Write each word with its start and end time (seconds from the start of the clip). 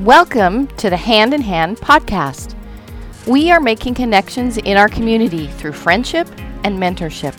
Welcome 0.00 0.66
to 0.78 0.90
the 0.90 0.96
Hand 0.96 1.32
in 1.34 1.40
Hand 1.40 1.76
podcast. 1.76 2.56
We 3.28 3.52
are 3.52 3.60
making 3.60 3.94
connections 3.94 4.58
in 4.58 4.76
our 4.76 4.88
community 4.88 5.46
through 5.46 5.74
friendship 5.74 6.26
and 6.64 6.76
mentorship. 6.76 7.32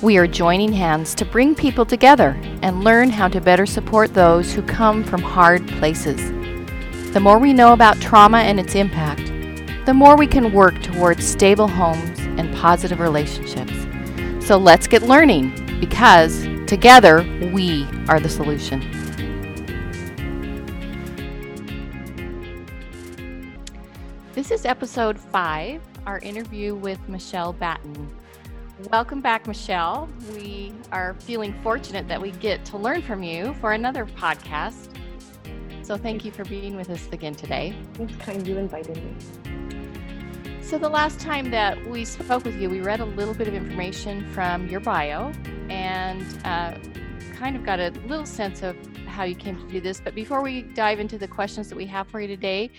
We 0.00 0.16
are 0.16 0.28
joining 0.28 0.72
hands 0.72 1.16
to 1.16 1.24
bring 1.24 1.56
people 1.56 1.84
together 1.84 2.38
and 2.62 2.84
learn 2.84 3.10
how 3.10 3.26
to 3.26 3.40
better 3.40 3.66
support 3.66 4.14
those 4.14 4.52
who 4.52 4.62
come 4.62 5.02
from 5.02 5.20
hard 5.20 5.66
places. 5.66 6.30
The 7.12 7.18
more 7.18 7.40
we 7.40 7.52
know 7.52 7.72
about 7.72 8.00
trauma 8.00 8.38
and 8.38 8.60
its 8.60 8.76
impact, 8.76 9.26
the 9.84 9.94
more 9.94 10.16
we 10.16 10.28
can 10.28 10.52
work 10.52 10.80
towards 10.80 11.26
stable 11.26 11.66
homes 11.66 12.20
and 12.38 12.54
positive 12.54 13.00
relationships. 13.00 13.74
So 14.46 14.58
let's 14.58 14.86
get 14.86 15.02
learning 15.02 15.80
because 15.80 16.44
together 16.68 17.24
we 17.52 17.84
are 18.08 18.20
the 18.20 18.28
solution. 18.28 18.93
This 24.44 24.60
is 24.60 24.66
episode 24.66 25.18
five, 25.18 25.80
our 26.04 26.18
interview 26.18 26.74
with 26.74 27.00
Michelle 27.08 27.54
Batten. 27.54 28.14
Welcome 28.92 29.22
back, 29.22 29.46
Michelle. 29.46 30.06
We 30.34 30.74
are 30.92 31.14
feeling 31.20 31.58
fortunate 31.62 32.08
that 32.08 32.20
we 32.20 32.30
get 32.32 32.62
to 32.66 32.76
learn 32.76 33.00
from 33.00 33.22
you 33.22 33.54
for 33.54 33.72
another 33.72 34.04
podcast. 34.04 34.94
So 35.80 35.96
thank 35.96 36.26
you 36.26 36.30
for 36.30 36.44
being 36.44 36.76
with 36.76 36.90
us 36.90 37.08
again 37.10 37.34
today. 37.34 37.74
It's 37.98 38.14
kind 38.16 38.46
you 38.46 38.58
invited 38.58 38.98
me. 38.98 39.14
So, 40.60 40.76
the 40.76 40.90
last 40.90 41.20
time 41.20 41.50
that 41.50 41.82
we 41.86 42.04
spoke 42.04 42.44
with 42.44 42.60
you, 42.60 42.68
we 42.68 42.82
read 42.82 43.00
a 43.00 43.06
little 43.06 43.32
bit 43.32 43.48
of 43.48 43.54
information 43.54 44.30
from 44.34 44.68
your 44.68 44.80
bio 44.80 45.32
and 45.70 46.22
uh, 46.44 46.74
kind 47.34 47.56
of 47.56 47.64
got 47.64 47.80
a 47.80 47.92
little 48.06 48.26
sense 48.26 48.62
of 48.62 48.76
how 49.06 49.24
you 49.24 49.36
came 49.36 49.56
to 49.56 49.72
do 49.72 49.80
this. 49.80 50.02
But 50.02 50.14
before 50.14 50.42
we 50.42 50.60
dive 50.60 51.00
into 51.00 51.16
the 51.16 51.28
questions 51.28 51.70
that 51.70 51.76
we 51.76 51.86
have 51.86 52.08
for 52.08 52.20
you 52.20 52.26
today, 52.26 52.70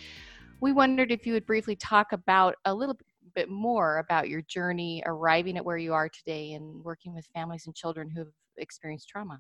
we 0.62 0.72
wondered 0.72 1.12
if 1.12 1.26
you 1.26 1.34
would 1.34 1.46
briefly 1.46 1.76
talk 1.76 2.12
about 2.12 2.56
a 2.66 2.74
little 2.74 2.98
bit 3.36 3.50
more 3.50 3.98
about 3.98 4.30
your 4.30 4.42
journey 4.44 5.04
arriving 5.06 5.58
at 5.58 5.66
where 5.66 5.78
you 5.78 5.94
are 5.94 6.10
today 6.10 6.54
and 6.54 6.84
working 6.84 7.14
with 7.14 7.28
families 7.34 7.66
and 7.66 7.76
children 7.76 8.10
who 8.10 8.20
have 8.20 8.34
experienced 8.58 9.10
trauma. 9.10 9.40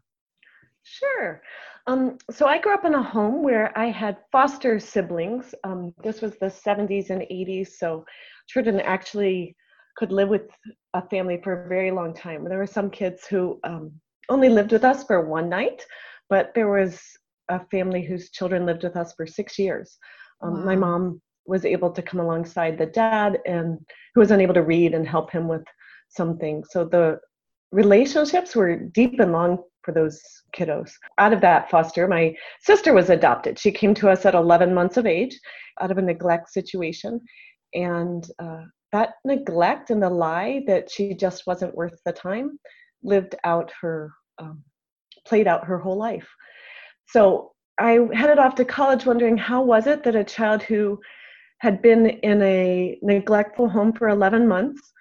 Sure. 0.83 1.41
Um, 1.88 2.17
so 2.30 2.45
I 2.45 2.59
grew 2.59 2.73
up 2.73 2.85
in 2.85 2.94
a 2.94 3.02
home 3.02 3.41
where 3.41 3.75
I 3.77 3.88
had 3.88 4.17
foster 4.31 4.80
siblings. 4.80 5.55
Um, 5.63 5.94
this 6.03 6.22
was 6.22 6.38
the 6.38 6.45
70s 6.45 7.09
and 7.09 7.22
80s, 7.22 7.69
so 7.79 8.05
children 8.47 8.79
actually 8.81 9.55
could 9.97 10.11
live 10.11 10.29
with 10.29 10.47
a 10.94 11.07
family 11.09 11.39
for 11.44 11.53
a 11.53 11.67
very 11.67 11.89
long 11.89 12.13
time. 12.13 12.44
There 12.44 12.59
were 12.59 12.67
some 12.67 12.91
kids 12.91 13.25
who 13.25 13.59
um, 13.63 13.91
only 14.29 14.50
lived 14.50 14.73
with 14.73 14.83
us 14.83 15.03
for 15.05 15.25
one 15.25 15.50
night, 15.50 15.83
but 16.29 16.52
there 16.53 16.69
was 16.69 17.02
a 17.50 17.66
family 17.72 18.03
whose 18.03 18.29
children 18.29 18.66
lived 18.66 18.83
with 18.83 18.95
us 18.95 19.13
for 19.13 19.25
six 19.25 19.57
years. 19.57 19.97
Um, 20.41 20.53
wow. 20.53 20.66
My 20.66 20.75
mom 20.75 21.22
was 21.45 21.66
able 21.66 21.91
to 21.91 22.02
come 22.02 22.19
alongside 22.19 22.78
the 22.78 22.86
dad 22.86 23.39
and 23.45 23.78
who 24.14 24.22
was 24.22 24.31
unable 24.31 24.53
to 24.53 24.64
read 24.64 24.94
and 24.94 25.08
help 25.08 25.31
him 25.31 25.47
with 25.47 25.64
something. 26.09 26.64
So 26.69 26.86
the 26.86 27.19
relationships 27.72 28.56
were 28.56 28.75
deep 28.75 29.19
and 29.19 29.31
long 29.31 29.59
for 29.83 29.91
those 29.91 30.22
kiddos. 30.56 30.91
Out 31.17 31.33
of 31.33 31.41
that 31.41 31.69
foster, 31.69 32.08
my 32.08 32.36
sister 32.61 32.94
was 32.94 33.09
adopted. 33.09 33.59
She 33.59 33.72
came 33.72 33.94
to 33.95 34.09
us 34.09 34.25
at 34.25 34.33
11 34.33 34.73
months 34.73 34.97
of 34.97 35.06
age 35.06 35.39
out 35.81 35.91
of 35.91 35.97
a 35.97 36.02
neglect 36.02 36.52
situation. 36.52 37.22
And 37.73 38.25
uh, 38.39 38.63
that 38.91 39.11
neglect 39.25 39.89
and 39.89 40.02
the 40.02 40.09
lie 40.09 40.63
that 40.67 40.89
she 40.89 41.13
just 41.13 41.45
wasn't 41.45 41.75
worth 41.75 42.00
the 42.06 42.13
time 42.13 42.58
lived 43.03 43.36
out 43.44 43.72
her, 43.81 44.11
um, 44.39 44.63
played 45.28 45.47
out 45.47 45.66
her 45.66 45.78
whole 45.78 45.97
life. 45.97 46.28
So 47.08 47.52
I 47.77 47.99
headed 48.13 48.39
off 48.39 48.55
to 48.55 48.65
college 48.65 49.05
wondering 49.05 49.37
how 49.37 49.61
was 49.61 49.87
it 49.87 50.03
that 50.03 50.15
a 50.15 50.23
child 50.23 50.63
who 50.63 50.99
had 51.59 51.81
been 51.81 52.07
in 52.07 52.41
a 52.41 52.97
neglectful 53.01 53.69
home 53.69 53.93
for 53.93 54.09
11 54.09 54.47
months 54.47 54.94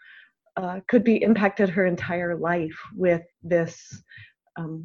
uh, 0.57 0.81
could 0.89 1.05
be 1.05 1.23
impacted 1.23 1.69
her 1.69 1.87
entire 1.87 2.37
life 2.37 2.79
with 2.95 3.23
this 3.43 4.03
um, 4.57 4.85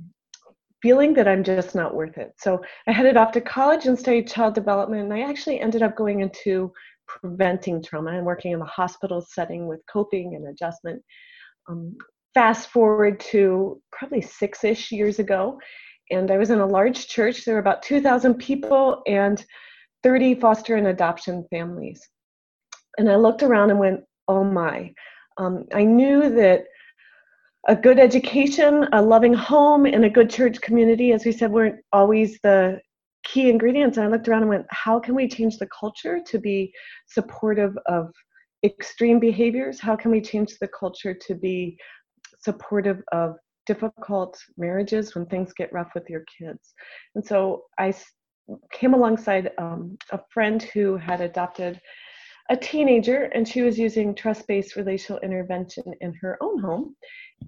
feeling 0.81 1.13
that 1.13 1.27
I'm 1.27 1.43
just 1.43 1.75
not 1.75 1.95
worth 1.95 2.17
it. 2.17 2.33
So 2.37 2.61
I 2.87 2.91
headed 2.91 3.17
off 3.17 3.31
to 3.33 3.41
college 3.41 3.85
and 3.85 3.97
studied 3.97 4.27
child 4.27 4.55
development, 4.55 5.03
and 5.03 5.13
I 5.13 5.29
actually 5.29 5.59
ended 5.59 5.83
up 5.83 5.95
going 5.95 6.21
into 6.21 6.71
preventing 7.07 7.83
trauma 7.83 8.11
and 8.11 8.25
working 8.25 8.51
in 8.51 8.59
the 8.59 8.65
hospital 8.65 9.25
setting 9.27 9.67
with 9.67 9.81
coping 9.91 10.35
and 10.35 10.47
adjustment. 10.47 11.01
Um, 11.67 11.95
fast 12.33 12.69
forward 12.69 13.19
to 13.19 13.81
probably 13.91 14.21
six 14.21 14.63
ish 14.63 14.91
years 14.91 15.19
ago, 15.19 15.59
and 16.11 16.31
I 16.31 16.37
was 16.37 16.49
in 16.49 16.59
a 16.59 16.65
large 16.65 17.07
church. 17.07 17.45
There 17.45 17.55
were 17.55 17.59
about 17.59 17.83
2,000 17.83 18.35
people 18.35 19.01
and 19.07 19.43
30 20.03 20.35
foster 20.35 20.75
and 20.75 20.87
adoption 20.87 21.45
families. 21.49 22.07
And 22.97 23.09
I 23.09 23.15
looked 23.15 23.43
around 23.43 23.69
and 23.69 23.79
went, 23.79 24.01
oh 24.27 24.43
my. 24.43 24.93
Um, 25.37 25.65
I 25.73 25.83
knew 25.83 26.29
that 26.29 26.65
a 27.67 27.75
good 27.75 27.99
education, 27.99 28.87
a 28.93 29.01
loving 29.01 29.33
home, 29.33 29.85
and 29.85 30.05
a 30.05 30.09
good 30.09 30.29
church 30.29 30.59
community, 30.61 31.11
as 31.11 31.25
we 31.25 31.31
said, 31.31 31.51
weren't 31.51 31.79
always 31.93 32.39
the 32.41 32.79
key 33.23 33.49
ingredients. 33.49 33.97
And 33.97 34.07
I 34.07 34.09
looked 34.09 34.27
around 34.27 34.41
and 34.41 34.49
went, 34.49 34.65
how 34.69 34.99
can 34.99 35.13
we 35.13 35.27
change 35.27 35.57
the 35.57 35.67
culture 35.67 36.19
to 36.25 36.39
be 36.39 36.73
supportive 37.07 37.77
of 37.87 38.11
extreme 38.63 39.19
behaviors? 39.19 39.79
How 39.79 39.95
can 39.95 40.11
we 40.11 40.21
change 40.21 40.57
the 40.59 40.69
culture 40.69 41.13
to 41.13 41.35
be 41.35 41.77
supportive 42.41 43.01
of 43.11 43.35
difficult 43.69 44.33
marriages 44.57 45.13
when 45.13 45.25
things 45.25 45.53
get 45.53 45.71
rough 45.71 45.91
with 45.93 46.09
your 46.09 46.23
kids? 46.37 46.73
And 47.15 47.23
so 47.25 47.65
I 47.77 47.93
came 48.73 48.93
alongside 48.95 49.51
um, 49.57 49.97
a 50.11 50.19
friend 50.33 50.61
who 50.73 50.97
had 50.97 51.21
adopted 51.21 51.79
a 52.49 52.57
teenager 52.57 53.19
and 53.35 53.47
she 53.47 53.61
was 53.61 53.77
using 53.77 54.15
trust-based 54.15 54.75
relational 54.75 55.21
intervention 55.21 55.83
in 56.01 56.13
her 56.21 56.37
own 56.41 56.59
home. 56.59 56.95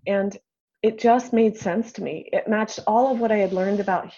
And 0.06 0.38
it 0.84 1.00
just 1.00 1.34
made 1.34 1.58
sense 1.58 1.92
to 1.94 2.04
me. 2.04 2.30
It 2.32 2.48
matched 2.48 2.80
all 2.86 3.12
of 3.12 3.20
what 3.20 3.32
i 3.32 3.38
had 3.38 3.54
learned 3.54 3.80
about 3.80 4.14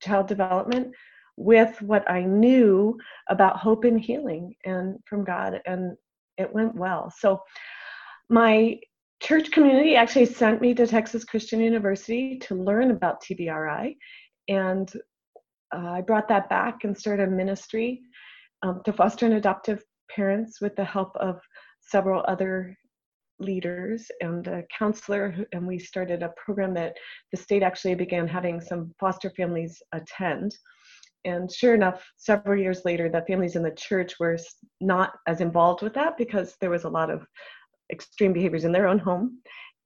child 0.00 0.26
development 0.26 0.94
with 1.36 1.80
what 1.80 2.04
i 2.10 2.20
knew 2.22 2.98
about 3.28 3.56
hope 3.56 3.84
and 3.84 3.98
healing 3.98 4.54
and 4.64 4.98
from 5.08 5.24
god 5.24 5.60
and 5.64 5.96
it 6.38 6.52
went 6.52 6.74
well. 6.74 7.12
So 7.18 7.42
my 8.28 8.78
church 9.22 9.50
community 9.52 9.94
actually 9.94 10.26
sent 10.26 10.60
me 10.60 10.74
to 10.74 10.86
texas 10.86 11.24
christian 11.24 11.60
university 11.60 12.38
to 12.38 12.54
learn 12.54 12.90
about 12.90 13.22
tbri 13.22 13.96
and 14.48 14.92
uh, 15.74 15.90
i 15.90 16.00
brought 16.00 16.28
that 16.28 16.48
back 16.48 16.84
and 16.84 16.96
started 16.96 17.28
a 17.28 17.30
ministry 17.30 18.00
um, 18.62 18.80
to 18.84 18.92
foster 18.92 19.26
and 19.26 19.34
adoptive 19.34 19.82
parents 20.14 20.60
with 20.60 20.74
the 20.76 20.84
help 20.84 21.16
of 21.16 21.40
several 21.80 22.24
other 22.28 22.76
leaders 23.38 24.10
and 24.20 24.46
a 24.46 24.62
counselor 24.76 25.34
and 25.52 25.66
we 25.66 25.78
started 25.78 26.22
a 26.22 26.32
program 26.44 26.74
that 26.74 26.94
the 27.32 27.36
state 27.36 27.62
actually 27.62 27.94
began 27.94 28.26
having 28.26 28.60
some 28.60 28.94
foster 28.98 29.30
families 29.30 29.82
attend. 29.92 30.54
And 31.24 31.52
sure 31.52 31.74
enough 31.74 32.04
several 32.16 32.60
years 32.60 32.82
later 32.84 33.08
the 33.08 33.24
families 33.28 33.56
in 33.56 33.62
the 33.62 33.70
church 33.72 34.14
were 34.18 34.38
not 34.80 35.12
as 35.26 35.40
involved 35.40 35.82
with 35.82 35.94
that 35.94 36.16
because 36.16 36.56
there 36.60 36.70
was 36.70 36.84
a 36.84 36.88
lot 36.88 37.10
of 37.10 37.26
extreme 37.92 38.32
behaviors 38.32 38.64
in 38.64 38.72
their 38.72 38.88
own 38.88 38.98
home 38.98 39.38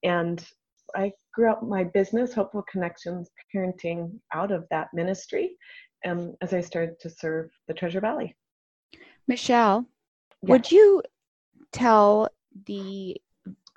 and 0.03 0.47
i 0.95 1.11
grew 1.35 1.51
up 1.51 1.63
my 1.63 1.85
business 1.85 2.33
hopeful 2.33 2.65
connections 2.71 3.29
parenting 3.55 4.11
out 4.33 4.51
of 4.53 4.65
that 4.71 4.89
ministry 4.95 5.57
um, 6.07 6.35
as 6.41 6.53
i 6.55 6.61
started 6.61 6.99
to 7.01 7.11
serve 7.11 7.51
the 7.69 7.75
treasure 7.75 8.01
valley 8.01 8.35
michelle 9.29 9.85
would 10.43 10.71
you 10.71 11.03
tell 11.73 12.29
the 12.67 13.17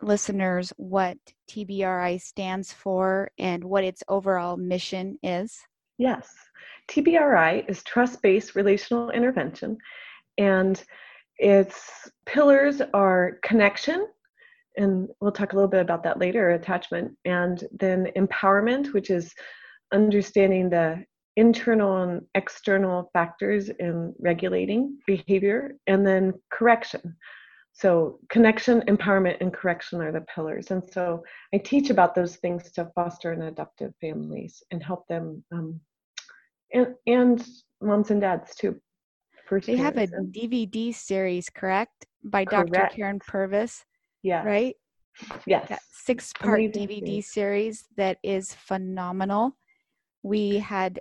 listeners 0.01 0.71
what 0.77 1.17
TBRI 1.49 2.21
stands 2.21 2.71
for 2.71 3.31
and 3.37 3.63
what 3.63 3.83
its 3.83 4.03
overall 4.07 4.57
mission 4.57 5.17
is? 5.23 5.59
Yes. 5.97 6.29
TBRI 6.89 7.69
is 7.69 7.83
trust 7.83 8.21
based 8.21 8.55
relational 8.55 9.11
intervention, 9.11 9.77
and 10.37 10.81
its 11.37 12.09
pillars 12.25 12.81
are 12.93 13.39
connection, 13.43 14.07
and 14.77 15.09
we'll 15.19 15.31
talk 15.31 15.53
a 15.53 15.55
little 15.55 15.69
bit 15.69 15.81
about 15.81 16.03
that 16.03 16.19
later, 16.19 16.51
attachment, 16.51 17.15
and 17.25 17.63
then 17.71 18.07
empowerment, 18.15 18.93
which 18.93 19.09
is 19.09 19.33
understanding 19.93 20.69
the 20.69 21.03
internal 21.35 22.03
and 22.03 22.21
external 22.35 23.09
factors 23.13 23.69
in 23.69 24.13
regulating 24.19 24.97
behavior, 25.07 25.75
and 25.87 26.05
then 26.05 26.33
correction. 26.51 27.15
So, 27.71 28.19
connection, 28.29 28.81
empowerment, 28.81 29.37
and 29.39 29.53
correction 29.53 30.01
are 30.01 30.11
the 30.11 30.25
pillars. 30.33 30.71
And 30.71 30.83
so, 30.91 31.23
I 31.53 31.59
teach 31.59 31.89
about 31.89 32.13
those 32.13 32.35
things 32.37 32.71
to 32.73 32.91
foster 32.93 33.31
and 33.31 33.43
adoptive 33.43 33.93
families 34.01 34.61
and 34.71 34.83
help 34.83 35.07
them, 35.07 35.43
um, 35.51 35.79
and, 36.73 36.95
and 37.07 37.47
moms 37.81 38.11
and 38.11 38.21
dads 38.21 38.55
too. 38.55 38.79
They 39.65 39.77
have 39.77 39.97
a 39.97 40.07
DVD 40.07 40.93
series, 40.93 41.49
correct? 41.49 42.05
By 42.23 42.45
correct. 42.45 42.71
Dr. 42.71 43.01
Karyn 43.01 43.19
Purvis. 43.19 43.85
Yeah. 44.23 44.43
Right? 44.43 44.75
Yes. 45.45 45.71
Six 45.91 46.33
part 46.33 46.59
DVD 46.59 47.23
series 47.23 47.85
that 47.97 48.17
is 48.23 48.53
phenomenal. 48.53 49.55
We 50.23 50.57
had 50.57 50.99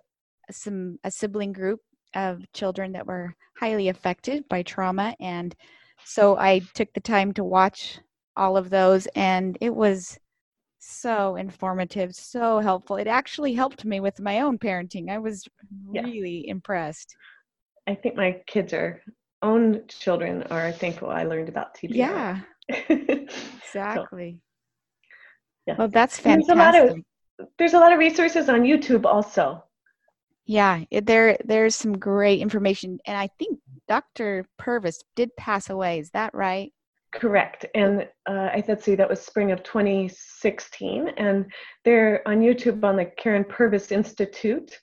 some 0.51 0.99
a 1.05 1.11
sibling 1.11 1.53
group 1.53 1.81
of 2.15 2.51
children 2.53 2.93
that 2.93 3.07
were 3.07 3.35
highly 3.59 3.89
affected 3.89 4.49
by 4.49 4.63
trauma. 4.63 5.15
And 5.21 5.55
so 6.05 6.37
I 6.37 6.61
took 6.75 6.93
the 6.95 7.01
time 7.01 7.33
to 7.35 7.45
watch 7.45 7.99
all 8.37 8.57
of 8.57 8.71
those, 8.71 9.07
and 9.15 9.59
it 9.61 9.75
was 9.75 10.19
so 10.79 11.37
informative, 11.37 12.15
so 12.15 12.61
helpful. 12.61 12.97
It 12.97 13.09
actually 13.09 13.53
helped 13.53 13.85
me 13.85 14.01
with 14.01 14.21
my 14.21 14.41
own 14.41 14.59
parenting. 14.59 15.11
I 15.11 15.19
was 15.19 15.47
Yeah. 15.93 16.03
really 16.03 16.49
impressed. 16.49 17.17
I 17.87 17.95
think 17.95 18.15
my 18.15 18.43
kids 18.47 18.73
are 18.73 19.03
own 19.43 19.87
children 19.89 20.43
are 20.45 20.73
thankful 20.73 21.11
I 21.11 21.25
learned 21.25 21.49
about 21.49 21.75
TBR. 21.75 21.97
Yeah, 21.97 22.41
So, 23.71 23.81
exactly. 23.81 24.41
yeah. 25.67 25.77
Well, 25.79 25.89
that's 25.89 26.19
There's 26.19 26.49
a 26.49 26.55
lot 26.55 26.75
of- 26.75 26.89
fantastic. 26.89 27.05
There's 27.59 27.75
a 27.75 27.79
lot 27.79 27.93
of 27.93 27.99
resources 27.99 28.49
on 28.49 28.63
YouTube 28.63 29.05
also. 29.05 29.63
Yeah, 30.47 30.85
it, 30.91 31.05
there 31.05 31.37
there's 31.45 31.77
some 31.77 31.99
great 31.99 32.41
information, 32.41 32.99
and 33.07 33.17
I 33.17 33.29
think 33.39 33.61
Dr. 33.87 34.47
Purvis 34.59 35.03
did 35.15 35.37
pass 35.37 35.69
away. 35.71 35.99
Is 35.99 36.11
that 36.11 36.35
right? 36.35 36.73
Correct. 37.15 37.65
And 37.75 38.09
uh, 38.29 38.49
I 38.53 38.63
let's 38.69 38.85
see, 38.85 38.95
that 38.95 39.09
was 39.09 39.21
spring 39.21 39.51
of 39.53 39.63
2016. 39.63 41.09
And 41.17 41.47
they're 41.85 42.27
on 42.29 42.41
YouTube 42.41 42.85
on 42.85 42.97
the 42.97 43.07
Karyn 43.07 43.49
Purvis 43.49 43.93
Institute 43.93 44.79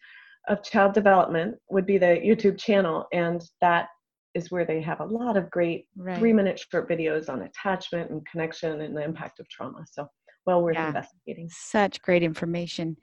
of 0.47 0.63
Child 0.63 0.93
Development 0.93 1.55
would 1.69 1.85
be 1.85 1.97
the 1.97 2.19
YouTube 2.23 2.57
channel. 2.57 3.05
And 3.13 3.43
that 3.61 3.89
is 4.35 4.51
where 4.51 4.65
they 4.65 4.81
have 4.81 4.99
a 4.99 5.05
lot 5.05 5.37
of 5.37 5.49
great 5.49 5.87
Right. 5.95 6.19
three 6.19 6.33
minute 6.33 6.59
short 6.59 6.87
videos 6.89 7.29
on 7.29 7.41
attachment 7.43 8.11
and 8.11 8.25
connection 8.27 8.81
and 8.81 8.95
the 8.95 9.03
impact 9.03 9.39
of 9.39 9.49
trauma. 9.49 9.85
So 9.91 10.07
well 10.45 10.61
worth 10.61 10.75
Yeah. 10.75 10.87
investigating. 10.87 11.49
Such 11.49 12.01
great 12.01 12.21
information. 12.21 12.97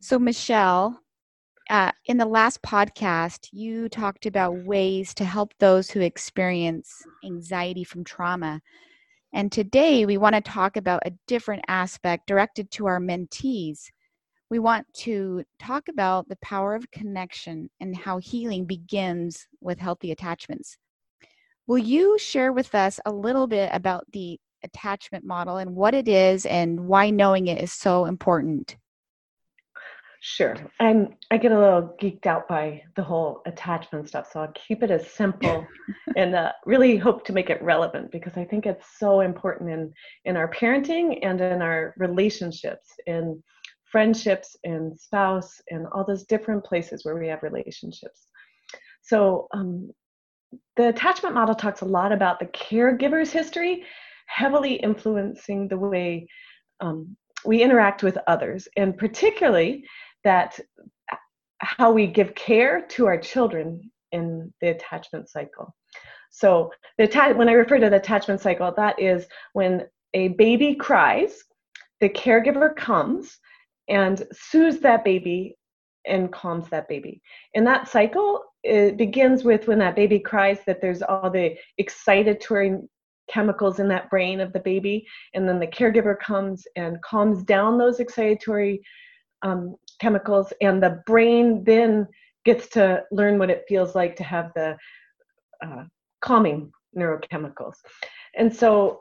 So, 0.00 0.18
Michelle, 0.18 1.00
uh, 1.70 1.92
in 2.06 2.18
the 2.18 2.26
last 2.26 2.62
podcast, 2.62 3.48
you 3.52 3.88
talked 3.88 4.26
about 4.26 4.64
ways 4.64 5.12
to 5.14 5.24
help 5.24 5.52
those 5.58 5.90
who 5.90 6.00
experience 6.00 7.04
anxiety 7.24 7.84
from 7.84 8.04
trauma. 8.04 8.60
And 9.32 9.52
today, 9.52 10.06
we 10.06 10.16
want 10.16 10.34
to 10.36 10.40
talk 10.40 10.76
about 10.76 11.02
a 11.04 11.12
different 11.26 11.64
aspect 11.68 12.26
directed 12.26 12.70
to 12.72 12.86
our 12.86 13.00
mentees. 13.00 13.90
We 14.50 14.58
want 14.58 14.86
to 14.94 15.44
talk 15.58 15.88
about 15.88 16.28
the 16.28 16.38
power 16.42 16.74
of 16.74 16.90
connection 16.90 17.68
and 17.80 17.94
how 17.94 18.18
healing 18.18 18.64
begins 18.64 19.46
with 19.60 19.78
healthy 19.78 20.10
attachments. 20.10 20.78
Will 21.66 21.78
you 21.78 22.18
share 22.18 22.52
with 22.52 22.74
us 22.74 22.98
a 23.04 23.12
little 23.12 23.46
bit 23.46 23.68
about 23.74 24.04
the 24.12 24.40
attachment 24.64 25.24
model 25.24 25.58
and 25.58 25.76
what 25.76 25.92
it 25.92 26.08
is 26.08 26.46
and 26.46 26.88
why 26.88 27.10
knowing 27.10 27.48
it 27.48 27.62
is 27.62 27.72
so 27.72 28.06
important? 28.06 28.76
Sure. 30.20 30.56
I'm 30.80 31.14
I 31.30 31.36
get 31.36 31.52
a 31.52 31.58
little 31.58 31.94
geeked 32.00 32.26
out 32.26 32.48
by 32.48 32.82
the 32.96 33.02
whole 33.02 33.42
attachment 33.46 34.08
stuff, 34.08 34.32
so 34.32 34.40
I'll 34.40 34.52
keep 34.52 34.82
it 34.82 34.90
as 34.90 35.08
simple 35.08 35.64
and 36.16 36.34
uh, 36.34 36.52
really 36.66 36.96
hope 36.96 37.24
to 37.26 37.32
make 37.32 37.50
it 37.50 37.62
relevant 37.62 38.10
because 38.10 38.36
I 38.36 38.44
think 38.44 38.66
it's 38.66 38.98
so 38.98 39.20
important 39.20 39.70
in 39.70 39.92
in 40.24 40.36
our 40.36 40.50
parenting 40.50 41.20
and 41.22 41.40
in 41.40 41.62
our 41.62 41.94
relationships, 41.98 42.94
in 43.06 43.40
friendships 43.90 44.56
and 44.64 44.98
spouse 44.98 45.60
and 45.70 45.86
all 45.92 46.04
those 46.04 46.24
different 46.24 46.64
places 46.64 47.04
where 47.04 47.16
we 47.16 47.28
have 47.28 47.42
relationships. 47.42 48.26
So 49.02 49.48
um, 49.52 49.90
the 50.76 50.88
attachment 50.88 51.34
model 51.34 51.54
talks 51.54 51.80
a 51.80 51.86
lot 51.86 52.12
about 52.12 52.38
the 52.38 52.46
caregiver's 52.46 53.32
history, 53.32 53.84
heavily 54.26 54.74
influencing 54.74 55.68
the 55.68 55.78
way 55.78 56.28
um, 56.80 57.16
we 57.44 57.62
interact 57.62 58.02
with 58.02 58.18
others, 58.26 58.68
and 58.76 58.96
particularly 58.96 59.84
that 60.24 60.58
how 61.60 61.90
we 61.90 62.06
give 62.06 62.34
care 62.34 62.86
to 62.88 63.06
our 63.06 63.18
children 63.18 63.90
in 64.12 64.52
the 64.60 64.68
attachment 64.68 65.28
cycle. 65.28 65.74
So 66.30 66.70
the 66.98 67.04
atta- 67.04 67.36
when 67.36 67.48
I 67.48 67.52
refer 67.52 67.78
to 67.78 67.90
the 67.90 67.96
attachment 67.96 68.40
cycle, 68.40 68.72
that 68.76 69.00
is 69.00 69.26
when 69.52 69.86
a 70.14 70.28
baby 70.28 70.74
cries, 70.74 71.42
the 72.00 72.08
caregiver 72.08 72.74
comes 72.74 73.38
and 73.88 74.26
soothes 74.32 74.80
that 74.80 75.04
baby 75.04 75.56
and 76.06 76.32
calms 76.32 76.68
that 76.70 76.88
baby. 76.88 77.20
And 77.54 77.66
that 77.66 77.88
cycle 77.88 78.42
it 78.64 78.96
begins 78.96 79.44
with 79.44 79.68
when 79.68 79.78
that 79.78 79.96
baby 79.96 80.18
cries 80.18 80.58
that 80.66 80.80
there's 80.80 81.02
all 81.02 81.30
the 81.30 81.56
excitatory 81.80 82.80
chemicals 83.30 83.78
in 83.78 83.88
that 83.88 84.10
brain 84.10 84.40
of 84.40 84.52
the 84.52 84.60
baby 84.60 85.06
and 85.34 85.48
then 85.48 85.60
the 85.60 85.66
caregiver 85.66 86.18
comes 86.18 86.64
and 86.76 87.00
calms 87.02 87.42
down 87.44 87.76
those 87.78 87.98
excitatory 87.98 88.80
um, 89.42 89.76
chemicals 90.00 90.52
and 90.60 90.82
the 90.82 91.00
brain 91.06 91.62
then 91.64 92.06
gets 92.44 92.68
to 92.68 93.02
learn 93.12 93.38
what 93.38 93.50
it 93.50 93.64
feels 93.68 93.94
like 93.94 94.16
to 94.16 94.24
have 94.24 94.50
the 94.54 94.76
uh, 95.64 95.84
calming 96.22 96.72
neurochemicals 96.96 97.74
and 98.36 98.54
so 98.54 99.00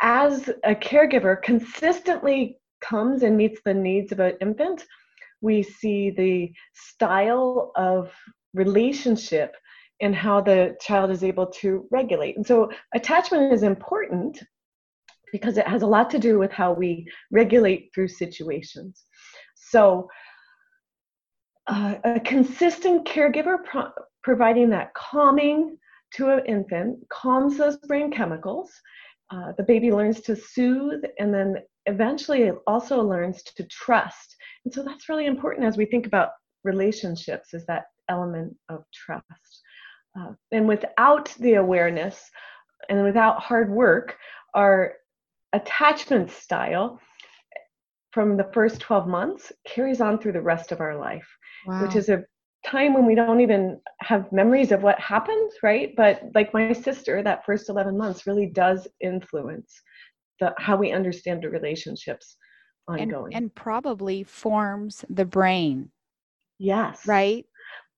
as 0.00 0.48
a 0.64 0.74
caregiver 0.74 1.42
consistently 1.42 2.56
comes 2.80 3.22
and 3.22 3.36
meets 3.36 3.60
the 3.64 3.74
needs 3.74 4.12
of 4.12 4.20
an 4.20 4.34
infant 4.40 4.84
we 5.42 5.62
see 5.62 6.10
the 6.10 6.50
style 6.74 7.72
of 7.76 8.10
relationship 8.54 9.54
and 10.00 10.14
how 10.14 10.40
the 10.40 10.76
child 10.80 11.10
is 11.10 11.22
able 11.24 11.46
to 11.46 11.86
regulate 11.90 12.36
and 12.36 12.46
so 12.46 12.70
attachment 12.94 13.52
is 13.52 13.62
important 13.62 14.42
because 15.32 15.58
it 15.58 15.66
has 15.66 15.82
a 15.82 15.86
lot 15.86 16.08
to 16.08 16.18
do 16.18 16.38
with 16.38 16.52
how 16.52 16.72
we 16.72 17.06
regulate 17.30 17.90
through 17.94 18.08
situations 18.08 19.04
so, 19.70 20.08
uh, 21.66 21.96
a 22.04 22.20
consistent 22.20 23.06
caregiver 23.06 23.64
pro- 23.64 23.90
providing 24.22 24.70
that 24.70 24.94
calming 24.94 25.76
to 26.14 26.30
an 26.30 26.46
infant 26.46 27.00
calms 27.08 27.56
those 27.56 27.76
brain 27.78 28.12
chemicals. 28.12 28.70
Uh, 29.30 29.52
the 29.56 29.64
baby 29.64 29.90
learns 29.90 30.20
to 30.20 30.36
soothe 30.36 31.02
and 31.18 31.34
then 31.34 31.56
eventually 31.86 32.42
it 32.42 32.56
also 32.66 33.02
learns 33.02 33.42
to 33.42 33.64
trust. 33.64 34.36
And 34.64 34.72
so 34.72 34.82
that's 34.82 35.08
really 35.08 35.26
important 35.26 35.66
as 35.66 35.76
we 35.76 35.86
think 35.86 36.06
about 36.06 36.30
relationships, 36.64 37.54
is 37.54 37.64
that 37.66 37.84
element 38.08 38.56
of 38.68 38.84
trust. 38.92 39.62
Uh, 40.18 40.32
and 40.52 40.66
without 40.68 41.34
the 41.40 41.54
awareness 41.54 42.30
and 42.88 43.02
without 43.04 43.40
hard 43.40 43.70
work, 43.70 44.16
our 44.54 44.94
attachment 45.52 46.30
style 46.30 47.00
from 48.12 48.36
the 48.36 48.50
first 48.52 48.80
12 48.80 49.06
months 49.06 49.52
carries 49.66 50.00
on 50.00 50.18
through 50.18 50.32
the 50.32 50.40
rest 50.40 50.72
of 50.72 50.80
our 50.80 50.96
life, 50.98 51.28
Wow. 51.66 51.82
which 51.82 51.96
is 51.96 52.08
a 52.08 52.24
time 52.66 52.94
when 52.94 53.06
we 53.06 53.14
don't 53.14 53.40
even 53.40 53.80
have 54.00 54.30
memories 54.32 54.72
of 54.72 54.82
what 54.82 54.98
happened, 54.98 55.50
right? 55.62 55.94
But 55.96 56.22
like 56.34 56.52
my 56.52 56.72
sister, 56.72 57.22
that 57.22 57.44
first 57.44 57.68
11 57.68 57.96
months 57.96 58.26
really 58.26 58.46
does 58.46 58.88
influence 59.00 59.82
the 60.40 60.54
how 60.58 60.76
we 60.76 60.92
understand 60.92 61.42
the 61.42 61.48
relationships 61.50 62.36
ongoing. 62.88 63.34
and 63.34 63.54
probably 63.54 64.22
forms 64.22 65.04
the 65.08 65.24
brain, 65.24 65.90
yes. 66.58 67.06
right? 67.06 67.44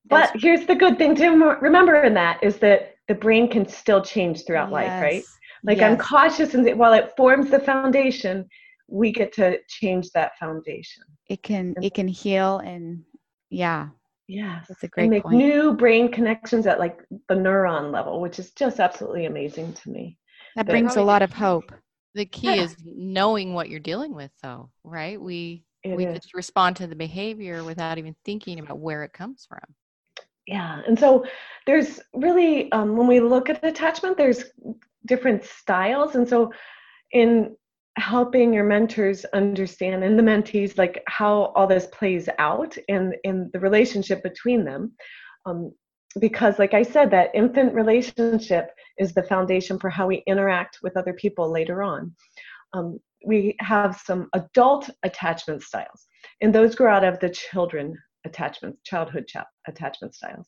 But 0.05 0.31
here's 0.35 0.65
the 0.65 0.75
good 0.75 0.97
thing 0.97 1.15
to 1.15 1.29
remember 1.61 2.01
in 2.03 2.13
that 2.15 2.43
is 2.43 2.57
that 2.57 2.95
the 3.07 3.13
brain 3.15 3.47
can 3.49 3.67
still 3.67 4.01
change 4.01 4.45
throughout 4.45 4.71
life, 4.71 5.01
right? 5.01 5.15
Yes, 5.15 5.37
Like 5.63 5.79
I'm 5.81 5.97
cautious 5.97 6.53
and 6.55 6.65
while 6.79 6.93
it 6.93 7.11
forms 7.15 7.49
the 7.51 7.59
foundation, 7.59 8.47
we 8.87 9.11
get 9.11 9.31
to 9.33 9.59
change 9.67 10.09
that 10.11 10.31
foundation. 10.39 11.03
it 11.27 11.43
can 11.43 11.75
it 11.81 11.93
can 11.93 12.07
heal 12.07 12.57
and 12.59 13.03
yeah, 13.51 13.89
Yes. 14.27 14.65
that's 14.67 14.83
a 14.83 14.85
and 14.85 14.91
great 14.91 15.09
make 15.09 15.23
point. 15.23 15.35
new 15.37 15.73
brain 15.73 16.11
connections 16.11 16.65
at 16.65 16.79
like 16.79 16.99
the 17.27 17.35
neuron 17.35 17.91
level, 17.91 18.19
which 18.21 18.39
is 18.39 18.51
just 18.51 18.79
absolutely 18.79 19.25
amazing 19.25 19.73
to 19.73 19.89
me. 19.91 20.17
that 20.55 20.65
the- 20.65 20.71
brings 20.71 20.95
a 20.95 21.03
lot 21.03 21.21
of 21.21 21.33
hope. 21.33 21.71
The 22.15 22.25
key 22.25 22.57
is 22.59 22.75
knowing 22.83 23.53
what 23.53 23.69
you're 23.69 23.79
dealing 23.79 24.15
with, 24.15 24.31
though, 24.41 24.71
right? 24.83 25.21
We 25.21 25.63
It 25.83 25.95
we 25.95 26.05
is. 26.05 26.15
just 26.15 26.33
respond 26.33 26.75
to 26.77 26.87
the 26.87 26.95
behavior 26.95 27.63
without 27.63 27.97
even 27.97 28.15
thinking 28.25 28.59
about 28.59 28.79
where 28.79 29.03
it 29.03 29.13
comes 29.13 29.45
from. 29.47 29.75
Yeah, 30.47 30.81
and 30.87 30.97
so 30.97 31.25
there's 31.67 31.99
really 32.13 32.71
um, 32.71 32.97
when 32.97 33.07
we 33.07 33.19
look 33.19 33.49
at 33.49 33.63
attachment, 33.63 34.17
there's 34.17 34.45
different 35.05 35.43
styles, 35.43 36.15
and 36.15 36.27
so 36.27 36.51
in 37.11 37.55
helping 37.97 38.53
your 38.53 38.63
mentors 38.63 39.25
understand 39.25 40.03
and 40.03 40.17
the 40.17 40.23
mentees 40.23 40.77
like 40.77 41.03
how 41.07 41.51
all 41.55 41.67
this 41.67 41.87
plays 41.87 42.29
out 42.39 42.77
and 42.87 43.15
in 43.23 43.49
the 43.51 43.59
relationship 43.59 44.23
between 44.23 44.63
them 44.63 44.93
um, 45.45 45.71
because 46.19 46.57
like 46.57 46.73
i 46.73 46.81
said 46.81 47.11
that 47.11 47.29
infant 47.35 47.73
relationship 47.73 48.71
is 48.99 49.13
the 49.13 49.23
foundation 49.23 49.79
for 49.79 49.89
how 49.89 50.05
we 50.05 50.23
interact 50.27 50.79
with 50.83 50.95
other 50.97 51.13
people 51.13 51.49
later 51.49 51.81
on. 51.81 52.13
Um, 52.73 52.99
we 53.25 53.55
have 53.59 54.01
some 54.05 54.29
adult 54.33 54.89
attachment 55.03 55.63
styles 55.63 56.07
and 56.41 56.53
those 56.53 56.75
grow 56.75 56.93
out 56.93 57.03
of 57.03 57.19
the 57.19 57.29
children 57.29 57.97
attachment 58.25 58.75
childhood 58.83 59.25
cha- 59.27 59.47
attachment 59.67 60.13
styles. 60.13 60.47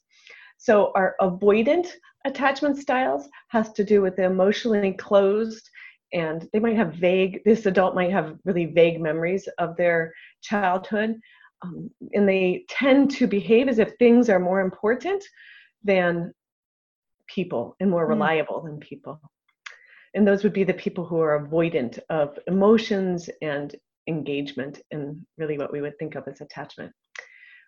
So 0.58 0.92
our 0.96 1.16
avoidant 1.22 1.88
attachment 2.26 2.78
styles 2.78 3.28
has 3.50 3.72
to 3.74 3.84
do 3.84 4.02
with 4.02 4.16
the 4.16 4.26
emotionally 4.26 4.94
closed 4.94 5.68
and 6.14 6.48
they 6.54 6.60
might 6.60 6.76
have 6.76 6.94
vague 6.94 7.42
this 7.46 7.66
adult 7.66 7.96
might 7.96 8.12
have 8.12 8.38
really 8.46 8.66
vague 8.66 9.02
memories 9.02 9.48
of 9.58 9.76
their 9.78 10.14
childhood 10.42 11.16
um, 11.62 11.90
and 12.14 12.28
they 12.28 12.66
tend 12.70 13.12
to 13.12 13.28
behave 13.28 13.68
as 13.68 13.80
if 13.80 13.94
things 13.96 14.30
are 14.30 14.40
more 14.40 14.62
important 14.62 15.24
than 15.84 16.34
people 17.28 17.76
and 17.80 17.90
more 17.90 18.06
mm. 18.06 18.10
reliable 18.10 18.62
than 18.62 18.80
people. 18.80 19.20
And 20.14 20.28
those 20.28 20.44
would 20.44 20.54
be 20.54 20.64
the 20.64 20.74
people 20.74 21.06
who 21.06 21.20
are 21.20 21.46
avoidant 21.46 22.00
of 22.10 22.38
emotions 22.48 23.30
and 23.42 23.74
engagement 24.08 24.82
and 24.92 25.26
really 25.38 25.58
what 25.58 25.72
we 25.72 25.82
would 25.82 25.98
think 25.98 26.16
of 26.16 26.28
as 26.28 26.42
attachment. 26.42 26.92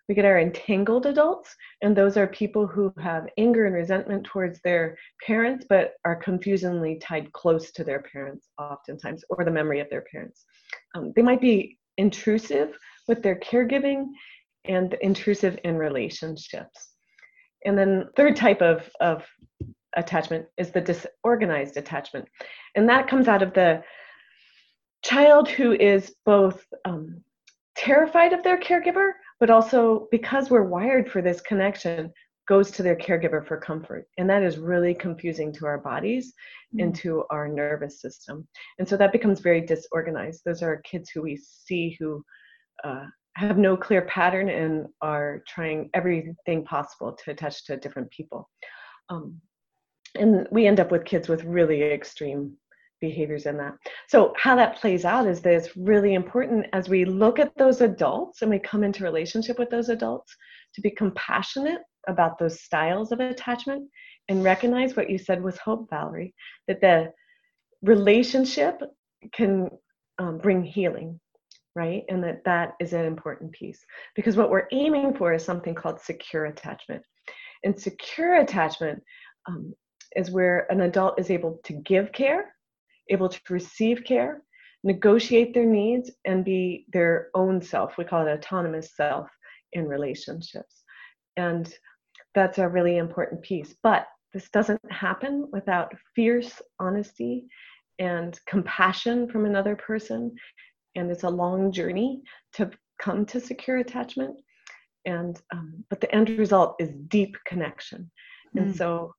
We 0.06 0.14
get 0.14 0.26
our 0.26 0.38
entangled 0.38 1.06
adults, 1.06 1.54
and 1.80 1.96
those 1.96 2.18
are 2.18 2.26
people 2.26 2.66
who 2.66 2.92
have 3.00 3.26
anger 3.38 3.64
and 3.64 3.74
resentment 3.74 4.24
towards 4.24 4.60
their 4.60 4.98
parents, 5.26 5.64
but 5.66 5.94
are 6.04 6.16
confusingly 6.16 6.98
tied 6.98 7.32
close 7.32 7.72
to 7.72 7.84
their 7.84 8.02
parents, 8.02 8.50
oftentimes, 8.58 9.24
or 9.30 9.46
the 9.46 9.50
memory 9.50 9.80
of 9.80 9.88
their 9.88 10.04
parents. 10.12 10.44
Um, 10.94 11.14
they 11.16 11.22
might 11.22 11.40
be 11.40 11.78
intrusive 11.96 12.76
with 13.08 13.22
their 13.22 13.36
caregiving 13.36 14.06
and 14.64 14.94
intrusive 15.00 15.58
in 15.64 15.76
relationships. 15.76 16.90
And 17.64 17.78
then, 17.78 18.08
third 18.16 18.36
type 18.36 18.62
of, 18.62 18.88
of 19.00 19.24
attachment 19.96 20.46
is 20.58 20.70
the 20.70 20.80
disorganized 20.80 21.76
attachment. 21.76 22.26
And 22.74 22.88
that 22.88 23.08
comes 23.08 23.28
out 23.28 23.42
of 23.42 23.54
the 23.54 23.82
child 25.02 25.48
who 25.48 25.72
is 25.72 26.14
both 26.24 26.64
um, 26.84 27.22
terrified 27.76 28.32
of 28.32 28.42
their 28.42 28.58
caregiver, 28.58 29.12
but 29.40 29.50
also 29.50 30.08
because 30.10 30.50
we're 30.50 30.64
wired 30.64 31.10
for 31.10 31.22
this 31.22 31.40
connection, 31.40 32.12
goes 32.46 32.70
to 32.72 32.82
their 32.82 32.96
caregiver 32.96 33.46
for 33.46 33.56
comfort. 33.56 34.06
And 34.18 34.28
that 34.28 34.42
is 34.42 34.58
really 34.58 34.94
confusing 34.94 35.52
to 35.54 35.66
our 35.66 35.78
bodies 35.78 36.32
mm-hmm. 36.74 36.84
and 36.84 36.94
to 36.96 37.24
our 37.30 37.48
nervous 37.48 38.00
system. 38.00 38.46
And 38.78 38.88
so 38.88 38.96
that 38.96 39.12
becomes 39.12 39.40
very 39.40 39.60
disorganized. 39.60 40.42
Those 40.44 40.62
are 40.62 40.82
kids 40.82 41.10
who 41.10 41.22
we 41.22 41.36
see 41.36 41.96
who 41.98 42.24
uh, 42.82 43.06
have 43.36 43.58
no 43.58 43.76
clear 43.76 44.02
pattern 44.02 44.48
and 44.48 44.86
are 45.00 45.42
trying 45.48 45.90
everything 45.94 46.64
possible 46.64 47.12
to 47.12 47.30
attach 47.30 47.64
to 47.66 47.76
different 47.76 48.10
people. 48.10 48.48
Um, 49.08 49.40
and 50.16 50.46
we 50.50 50.66
end 50.66 50.80
up 50.80 50.92
with 50.92 51.04
kids 51.04 51.28
with 51.28 51.42
really 51.44 51.82
extreme 51.82 52.56
behaviors 53.00 53.46
in 53.46 53.56
that. 53.58 53.74
So, 54.08 54.32
how 54.36 54.54
that 54.56 54.76
plays 54.76 55.04
out 55.04 55.26
is 55.26 55.40
that 55.42 55.54
it's 55.54 55.76
really 55.76 56.14
important 56.14 56.66
as 56.72 56.88
we 56.88 57.04
look 57.04 57.38
at 57.38 57.56
those 57.56 57.80
adults 57.80 58.42
and 58.42 58.50
we 58.50 58.58
come 58.58 58.84
into 58.84 59.02
relationship 59.02 59.58
with 59.58 59.70
those 59.70 59.88
adults 59.88 60.34
to 60.74 60.80
be 60.80 60.90
compassionate 60.90 61.80
about 62.08 62.38
those 62.38 62.62
styles 62.62 63.12
of 63.12 63.20
attachment 63.20 63.88
and 64.28 64.44
recognize 64.44 64.96
what 64.96 65.10
you 65.10 65.18
said 65.18 65.42
was 65.42 65.58
hope, 65.58 65.88
Valerie, 65.90 66.34
that 66.68 66.80
the 66.80 67.12
relationship 67.82 68.80
can 69.32 69.68
um, 70.18 70.38
bring 70.38 70.62
healing 70.62 71.18
right 71.76 72.04
and 72.08 72.22
that 72.22 72.44
that 72.44 72.74
is 72.80 72.92
an 72.92 73.04
important 73.04 73.50
piece 73.50 73.80
because 74.14 74.36
what 74.36 74.48
we're 74.48 74.68
aiming 74.70 75.12
for 75.12 75.32
is 75.34 75.44
something 75.44 75.74
called 75.74 76.00
secure 76.00 76.46
attachment 76.46 77.02
and 77.64 77.78
secure 77.78 78.36
attachment 78.36 79.02
um, 79.46 79.74
is 80.14 80.30
where 80.30 80.70
an 80.70 80.82
adult 80.82 81.18
is 81.18 81.30
able 81.30 81.58
to 81.64 81.72
give 81.84 82.12
care, 82.12 82.54
able 83.08 83.28
to 83.28 83.40
receive 83.50 84.04
care, 84.04 84.42
negotiate 84.84 85.54
their 85.54 85.64
needs, 85.64 86.10
and 86.24 86.44
be 86.44 86.86
their 86.92 87.28
own 87.34 87.60
self. 87.60 87.98
We 87.98 88.04
call 88.04 88.26
it 88.26 88.30
autonomous 88.30 88.94
self 88.94 89.28
in 89.72 89.88
relationships. 89.88 90.82
And 91.36 91.72
that's 92.34 92.58
a 92.58 92.68
really 92.68 92.98
important 92.98 93.42
piece. 93.42 93.74
But 93.82 94.06
this 94.32 94.48
doesn't 94.50 94.80
happen 94.90 95.48
without 95.52 95.94
fierce 96.14 96.60
honesty 96.80 97.46
and 97.98 98.38
compassion 98.46 99.28
from 99.28 99.46
another 99.46 99.76
person. 99.76 100.34
And 100.96 101.10
it's 101.10 101.22
a 101.22 101.30
long 101.30 101.72
journey 101.72 102.22
to 102.54 102.70
come 103.00 103.26
to 103.26 103.40
secure 103.40 103.78
attachment. 103.78 104.36
And 105.04 105.40
um, 105.52 105.84
but 105.90 106.00
the 106.00 106.12
end 106.14 106.30
result 106.30 106.76
is 106.80 106.90
deep 107.08 107.36
connection. 107.46 108.10
Mm. 108.56 108.62
And 108.62 108.76
so 108.76 109.14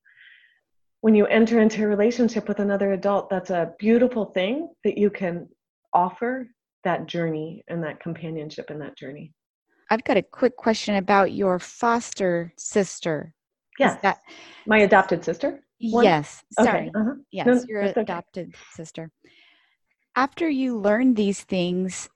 when 1.01 1.15
you 1.15 1.27
enter 1.27 1.61
into 1.61 1.83
a 1.83 1.87
relationship 1.87 2.47
with 2.47 2.59
another 2.59 2.93
adult, 2.93 3.29
that's 3.29 3.51
a 3.51 3.73
beautiful 3.77 4.25
thing 4.25 4.69
that 4.83 4.97
you 4.97 5.09
can 5.09 5.47
offer 5.93 6.47
that 6.83 7.05
journey 7.05 7.63
and 7.67 7.83
that 7.83 7.99
companionship 7.99 8.71
in 8.71 8.79
that 8.79 8.97
journey. 8.97 9.31
I've 9.89 10.03
got 10.03 10.17
a 10.17 10.23
quick 10.23 10.55
question 10.55 10.95
about 10.95 11.31
your 11.31 11.59
foster 11.59 12.53
sister. 12.57 13.33
Yes. 13.77 14.01
That 14.01 14.19
my 14.65 14.79
adopted 14.79 15.23
sister? 15.23 15.63
One? 15.79 16.03
Yes. 16.03 16.43
Sorry. 16.53 16.87
Okay. 16.87 16.91
Uh-huh. 16.95 17.15
Yes, 17.31 17.45
no, 17.45 17.61
your 17.67 17.81
adopted 17.81 18.55
sister. 18.71 19.11
After 20.15 20.49
you 20.49 20.79
learned 20.79 21.15
these 21.17 21.43
things, 21.43 22.09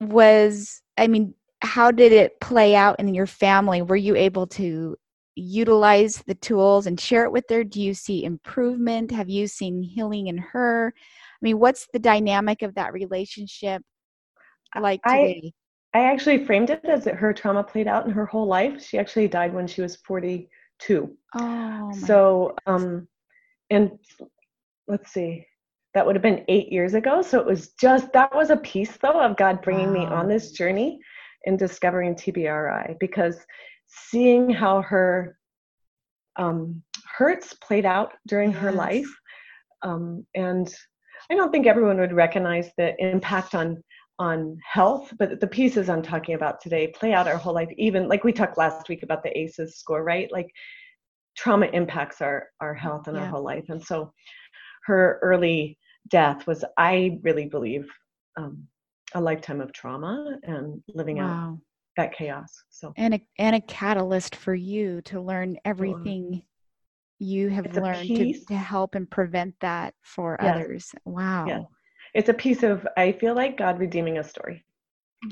was 0.00 0.80
I 0.96 1.08
mean, 1.08 1.34
how 1.60 1.90
did 1.90 2.12
it 2.12 2.40
play 2.40 2.74
out 2.74 3.00
in 3.00 3.14
your 3.14 3.26
family? 3.26 3.82
Were 3.82 3.96
you 3.96 4.16
able 4.16 4.46
to 4.48 4.96
utilize 5.34 6.22
the 6.26 6.34
tools 6.36 6.86
and 6.86 6.98
share 6.98 7.24
it 7.24 7.32
with 7.32 7.44
her? 7.50 7.64
Do 7.64 7.82
you 7.82 7.94
see 7.94 8.24
improvement? 8.24 9.10
Have 9.10 9.28
you 9.28 9.48
seen 9.48 9.82
healing 9.82 10.28
in 10.28 10.38
her? 10.38 10.92
I 10.96 11.38
mean, 11.42 11.58
what's 11.58 11.88
the 11.92 11.98
dynamic 11.98 12.62
of 12.62 12.76
that 12.76 12.92
relationship 12.92 13.82
like 14.78 15.02
today? 15.02 15.42
I, 15.44 15.52
I 15.94 16.00
actually 16.00 16.44
framed 16.44 16.70
it 16.70 16.84
as 16.84 17.04
that 17.04 17.14
her 17.14 17.32
trauma 17.32 17.62
played 17.62 17.86
out 17.86 18.04
in 18.04 18.10
her 18.12 18.26
whole 18.26 18.46
life. 18.46 18.84
She 18.84 18.98
actually 18.98 19.28
died 19.28 19.54
when 19.54 19.68
she 19.68 19.80
was 19.80 19.96
42. 19.96 21.16
Oh, 21.36 21.92
so, 22.04 22.56
um, 22.66 23.06
and 23.70 23.92
let's 24.88 25.12
see, 25.12 25.46
that 25.94 26.04
would 26.04 26.16
have 26.16 26.22
been 26.22 26.44
eight 26.48 26.72
years 26.72 26.94
ago. 26.94 27.22
So 27.22 27.38
it 27.38 27.46
was 27.46 27.70
just, 27.80 28.12
that 28.12 28.34
was 28.34 28.50
a 28.50 28.56
piece 28.56 28.96
though 28.96 29.20
of 29.20 29.36
God 29.36 29.62
bringing 29.62 29.86
wow. 29.86 29.92
me 29.92 30.06
on 30.06 30.28
this 30.28 30.50
journey 30.50 30.98
and 31.46 31.56
discovering 31.56 32.16
TBRI 32.16 32.96
because 32.98 33.38
seeing 33.86 34.50
how 34.50 34.82
her 34.82 35.38
um, 36.36 36.82
hurts 37.16 37.54
played 37.54 37.86
out 37.86 38.12
during 38.26 38.50
yes. 38.50 38.60
her 38.60 38.72
life. 38.72 39.06
Um, 39.82 40.26
and 40.34 40.74
I 41.30 41.36
don't 41.36 41.52
think 41.52 41.66
everyone 41.66 41.98
would 41.98 42.12
recognize 42.12 42.70
the 42.76 42.94
impact 42.98 43.54
on 43.54 43.82
on 44.18 44.58
health, 44.64 45.12
but 45.18 45.40
the 45.40 45.46
pieces 45.46 45.88
I'm 45.88 46.02
talking 46.02 46.34
about 46.34 46.60
today 46.60 46.88
play 46.88 47.12
out 47.12 47.26
our 47.26 47.36
whole 47.36 47.54
life. 47.54 47.68
Even 47.76 48.08
like 48.08 48.24
we 48.24 48.32
talked 48.32 48.58
last 48.58 48.88
week 48.88 49.02
about 49.02 49.22
the 49.22 49.36
ACEs 49.36 49.76
score, 49.76 50.04
right? 50.04 50.30
Like 50.32 50.48
trauma 51.36 51.66
impacts 51.66 52.20
our 52.20 52.48
our 52.60 52.74
health 52.74 53.08
and 53.08 53.16
yeah. 53.16 53.24
our 53.24 53.28
whole 53.28 53.44
life. 53.44 53.64
And 53.68 53.82
so 53.82 54.12
her 54.86 55.18
early 55.22 55.78
death 56.08 56.46
was, 56.46 56.64
I 56.76 57.18
really 57.22 57.46
believe, 57.46 57.88
um, 58.36 58.68
a 59.14 59.20
lifetime 59.20 59.60
of 59.60 59.72
trauma 59.72 60.38
and 60.42 60.82
living 60.94 61.16
wow. 61.18 61.24
out 61.24 61.58
that 61.96 62.12
chaos 62.12 62.52
so 62.70 62.92
and 62.96 63.14
a 63.14 63.20
and 63.38 63.54
a 63.54 63.60
catalyst 63.60 64.34
for 64.34 64.54
you 64.54 65.00
to 65.02 65.20
learn 65.20 65.56
everything 65.64 66.42
you 67.20 67.48
have 67.48 67.66
it's 67.66 67.76
learned 67.76 68.08
to, 68.08 68.32
to 68.46 68.54
help 68.54 68.94
and 68.94 69.08
prevent 69.10 69.54
that 69.60 69.94
for 70.02 70.36
yes. 70.42 70.54
others 70.54 70.94
wow 71.04 71.44
yes. 71.46 71.62
It's 72.14 72.28
a 72.28 72.34
piece 72.34 72.62
of 72.62 72.86
i 72.96 73.12
feel 73.12 73.34
like 73.34 73.56
god 73.56 73.78
redeeming 73.78 74.18
a 74.18 74.24
story 74.24 74.64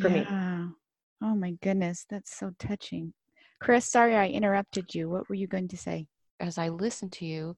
for 0.01 0.09
yeah. 0.09 0.15
me 0.15 0.75
oh 1.23 1.35
my 1.35 1.53
goodness 1.63 2.05
that's 2.09 2.37
so 2.37 2.51
touching 2.59 3.13
chris 3.61 3.87
sorry 3.87 4.17
i 4.17 4.29
interrupted 4.29 4.95
you 4.95 5.09
what 5.09 5.29
were 5.29 5.35
you 5.35 5.47
going 5.47 5.69
to 5.69 5.77
say 5.77 6.07
as 6.41 6.59
i 6.59 6.69
listen 6.69 7.09
to 7.09 7.25
you 7.25 7.57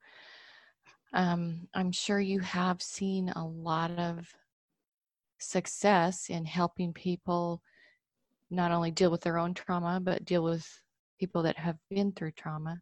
um, 1.13 1.69
i'm 1.75 1.93
sure 1.93 2.21
you 2.21 2.41
have 2.41 2.83
seen 2.83 3.31
a 3.31 3.45
lot 3.45 3.91
of 3.93 4.27
success 5.39 6.29
in 6.29 6.45
helping 6.45 6.93
people 6.93 7.63
not 8.51 8.71
only 8.71 8.91
deal 8.91 9.11
with 9.11 9.21
their 9.23 9.39
own 9.39 9.55
trauma, 9.55 10.01
but 10.01 10.25
deal 10.25 10.43
with 10.43 10.67
people 11.19 11.43
that 11.43 11.59
have 11.59 11.77
been 11.91 12.13
through 12.13 12.33
trauma. 12.33 12.81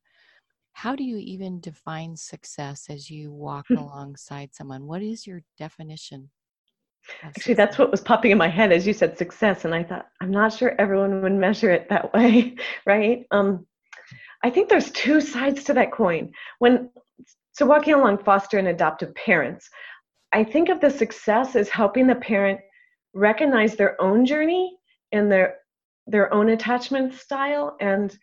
How 0.73 0.97
do 0.97 1.05
you 1.05 1.19
even 1.19 1.61
define 1.61 2.17
success 2.17 2.87
as 2.89 3.11
you 3.11 3.33
walk 3.33 3.67
hmm. 3.69 3.77
alongside 3.77 4.55
someone? 4.55 4.87
What 4.87 5.03
is 5.03 5.27
your 5.27 5.43
definition? 5.59 6.31
Actually, 7.23 7.55
that's 7.55 7.79
what 7.79 7.91
was 7.91 8.01
popping 8.01 8.31
in 8.31 8.39
my 8.39 8.49
head 8.49 8.73
as 8.73 8.87
you 8.87 8.93
said 8.93 9.19
success, 9.19 9.65
and 9.65 9.75
I 9.75 9.83
thought 9.83 10.07
I'm 10.21 10.31
not 10.31 10.53
sure 10.53 10.75
everyone 10.79 11.23
would 11.23 11.33
measure 11.33 11.71
it 11.71 11.89
that 11.89 12.13
way, 12.13 12.57
right? 12.87 13.27
Um, 13.31 13.67
I 14.45 14.51
think 14.51 14.69
there's 14.69 14.91
two 14.91 15.21
sides 15.21 15.65
to 15.65 15.75
that 15.75 15.93
coin. 15.93 16.33
When 16.59 16.91
so 17.53 17.67
walking 17.67 17.95
along 17.95 18.19
foster 18.19 18.59
and 18.59 18.69
adoptive 18.69 19.15
parents, 19.15 19.69
I 20.33 20.45
think 20.45 20.69
of 20.69 20.81
the 20.81 20.91
success 20.91 21.55
as 21.55 21.69
helping 21.69 22.07
the 22.07 22.15
parent 22.15 22.61
recognize 23.15 23.77
their 23.77 24.01
own 24.01 24.25
journey 24.25 24.77
and 25.13 25.31
their 25.31 25.57
their 26.07 26.33
own 26.33 26.49
attachment 26.49 27.15
style 27.15 27.77
and 27.81 28.17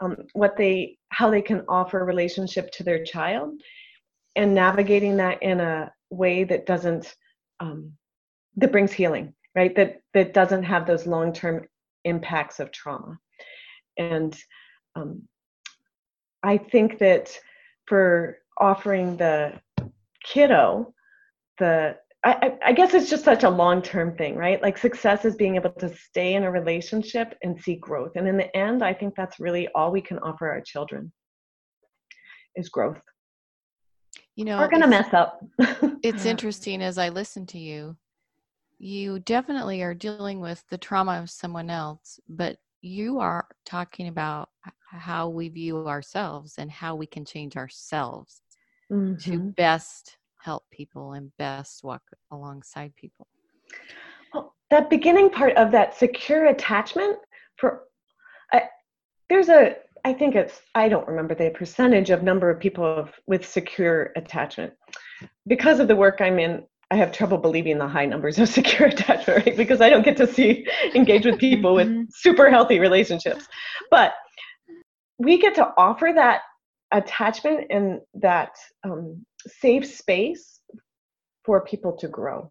um, 0.00 0.16
what 0.32 0.56
they 0.56 0.98
how 1.10 1.30
they 1.30 1.42
can 1.42 1.64
offer 1.68 2.04
relationship 2.04 2.70
to 2.72 2.84
their 2.84 3.04
child. 3.04 3.60
And 4.34 4.54
navigating 4.54 5.16
that 5.16 5.42
in 5.42 5.60
a 5.60 5.90
way 6.10 6.44
that 6.44 6.66
doesn't 6.66 7.14
um, 7.60 7.92
that 8.56 8.72
brings 8.72 8.92
healing 8.92 9.34
right? 9.56 9.74
That 9.74 10.02
that 10.12 10.34
doesn't 10.34 10.62
have 10.64 10.86
those 10.86 11.06
long-term 11.06 11.64
impacts 12.04 12.60
of 12.60 12.70
trauma. 12.70 13.18
And 13.96 14.36
um, 14.94 15.22
i 16.42 16.56
think 16.56 16.98
that 16.98 17.36
for 17.86 18.38
offering 18.60 19.16
the 19.16 19.52
kiddo 20.24 20.92
the 21.58 21.96
I, 22.26 22.58
I 22.66 22.72
guess 22.72 22.92
it's 22.92 23.08
just 23.08 23.24
such 23.24 23.44
a 23.44 23.48
long 23.48 23.80
term 23.80 24.16
thing, 24.16 24.34
right? 24.34 24.60
Like 24.60 24.76
success 24.76 25.24
is 25.24 25.36
being 25.36 25.54
able 25.54 25.70
to 25.78 25.94
stay 25.94 26.34
in 26.34 26.42
a 26.42 26.50
relationship 26.50 27.34
and 27.44 27.60
see 27.60 27.76
growth. 27.76 28.12
And 28.16 28.26
in 28.26 28.36
the 28.36 28.54
end, 28.56 28.82
I 28.82 28.94
think 28.94 29.14
that's 29.14 29.38
really 29.38 29.68
all 29.76 29.92
we 29.92 30.00
can 30.00 30.18
offer 30.18 30.50
our 30.50 30.60
children 30.60 31.12
is 32.56 32.68
growth. 32.68 32.98
You 34.34 34.44
know, 34.44 34.58
we're 34.58 34.68
gonna 34.68 34.88
mess 34.88 35.14
up. 35.14 35.40
it's 36.02 36.26
interesting 36.26 36.82
as 36.82 36.98
I 36.98 37.10
listen 37.10 37.46
to 37.46 37.58
you. 37.58 37.96
You 38.78 39.20
definitely 39.20 39.82
are 39.82 39.94
dealing 39.94 40.40
with 40.40 40.64
the 40.68 40.78
trauma 40.78 41.20
of 41.22 41.30
someone 41.30 41.70
else, 41.70 42.18
but 42.28 42.58
you 42.82 43.20
are 43.20 43.46
talking 43.64 44.08
about 44.08 44.48
how 44.90 45.28
we 45.28 45.48
view 45.48 45.86
ourselves 45.86 46.56
and 46.58 46.72
how 46.72 46.96
we 46.96 47.06
can 47.06 47.24
change 47.24 47.56
ourselves 47.56 48.42
to 48.90 49.40
Mhm. 49.40 49.54
best 49.54 50.18
help 50.46 50.64
people 50.70 51.14
and 51.14 51.36
best 51.38 51.82
walk 51.82 52.02
alongside 52.30 52.94
people. 52.94 53.26
Well, 54.32 54.54
that 54.70 54.88
beginning 54.88 55.28
part 55.30 55.56
of 55.56 55.72
that 55.72 55.98
secure 55.98 56.46
attachment 56.46 57.18
for 57.56 57.82
I, 58.52 58.62
there's 59.28 59.48
a 59.48 59.74
I 60.04 60.12
think 60.12 60.36
it's 60.36 60.62
I 60.76 60.88
don't 60.88 61.06
remember 61.08 61.34
the 61.34 61.50
percentage 61.50 62.10
of 62.10 62.22
number 62.22 62.48
of 62.48 62.60
people 62.60 62.84
of, 62.84 63.10
with 63.26 63.44
secure 63.44 64.12
attachment. 64.14 64.72
Because 65.48 65.80
of 65.80 65.88
the 65.88 65.96
work 65.96 66.20
I'm 66.20 66.38
in, 66.38 66.64
I 66.92 66.96
have 66.96 67.10
trouble 67.10 67.38
believing 67.38 67.76
the 67.78 67.88
high 67.88 68.06
numbers 68.06 68.38
of 68.38 68.48
secure 68.60 68.88
attachment, 68.88 69.44
right? 69.44 69.56
Because 69.56 69.80
I 69.80 69.88
don't 69.88 70.04
get 70.04 70.16
to 70.18 70.32
see 70.32 70.64
engage 70.94 71.26
with 71.26 71.38
people 71.40 71.74
with 71.74 71.88
Mhm. 71.88 72.06
super 72.12 72.50
healthy 72.50 72.78
relationships. 72.78 73.48
But 73.90 74.14
we 75.18 75.38
get 75.38 75.56
to 75.56 75.72
offer 75.76 76.12
that 76.14 76.42
attachment 76.92 77.66
and 77.70 78.00
that 78.14 78.52
um, 78.84 79.26
safe 79.46 79.86
space 79.86 80.60
for 81.44 81.64
people 81.64 81.92
to 81.96 82.08
grow. 82.08 82.50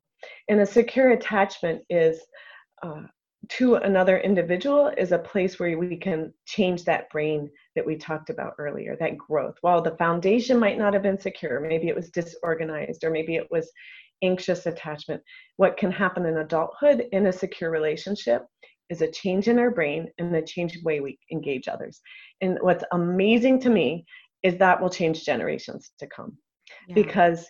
And 0.49 0.61
a 0.61 0.65
secure 0.65 1.11
attachment 1.11 1.83
is 1.89 2.21
uh, 2.81 3.03
to 3.49 3.75
another 3.75 4.17
individual 4.19 4.91
is 4.97 5.11
a 5.11 5.19
place 5.19 5.59
where 5.59 5.77
we 5.77 5.97
can 5.97 6.33
change 6.45 6.83
that 6.83 7.09
brain 7.09 7.49
that 7.75 7.85
we 7.85 7.95
talked 7.95 8.29
about 8.29 8.53
earlier, 8.57 8.95
that 8.99 9.17
growth. 9.17 9.55
While 9.61 9.81
the 9.81 9.95
foundation 9.97 10.57
might 10.57 10.77
not 10.77 10.93
have 10.93 11.03
been 11.03 11.19
secure, 11.19 11.59
maybe 11.59 11.87
it 11.87 11.95
was 11.95 12.09
disorganized 12.09 13.03
or 13.03 13.11
maybe 13.11 13.35
it 13.35 13.47
was 13.51 13.71
anxious 14.23 14.65
attachment. 14.65 15.21
What 15.57 15.77
can 15.77 15.91
happen 15.91 16.25
in 16.25 16.37
adulthood 16.37 17.07
in 17.11 17.27
a 17.27 17.33
secure 17.33 17.69
relationship 17.69 18.45
is 18.89 19.01
a 19.01 19.11
change 19.11 19.47
in 19.47 19.59
our 19.59 19.71
brain 19.71 20.07
and 20.17 20.35
a 20.35 20.41
change 20.41 20.81
way 20.83 20.99
we 20.99 21.19
engage 21.31 21.67
others. 21.67 22.01
And 22.41 22.57
what's 22.61 22.83
amazing 22.93 23.59
to 23.61 23.69
me 23.69 24.05
is 24.43 24.57
that 24.57 24.81
will 24.81 24.89
change 24.89 25.25
generations 25.25 25.91
to 25.99 26.07
come 26.07 26.37
Because 26.93 27.47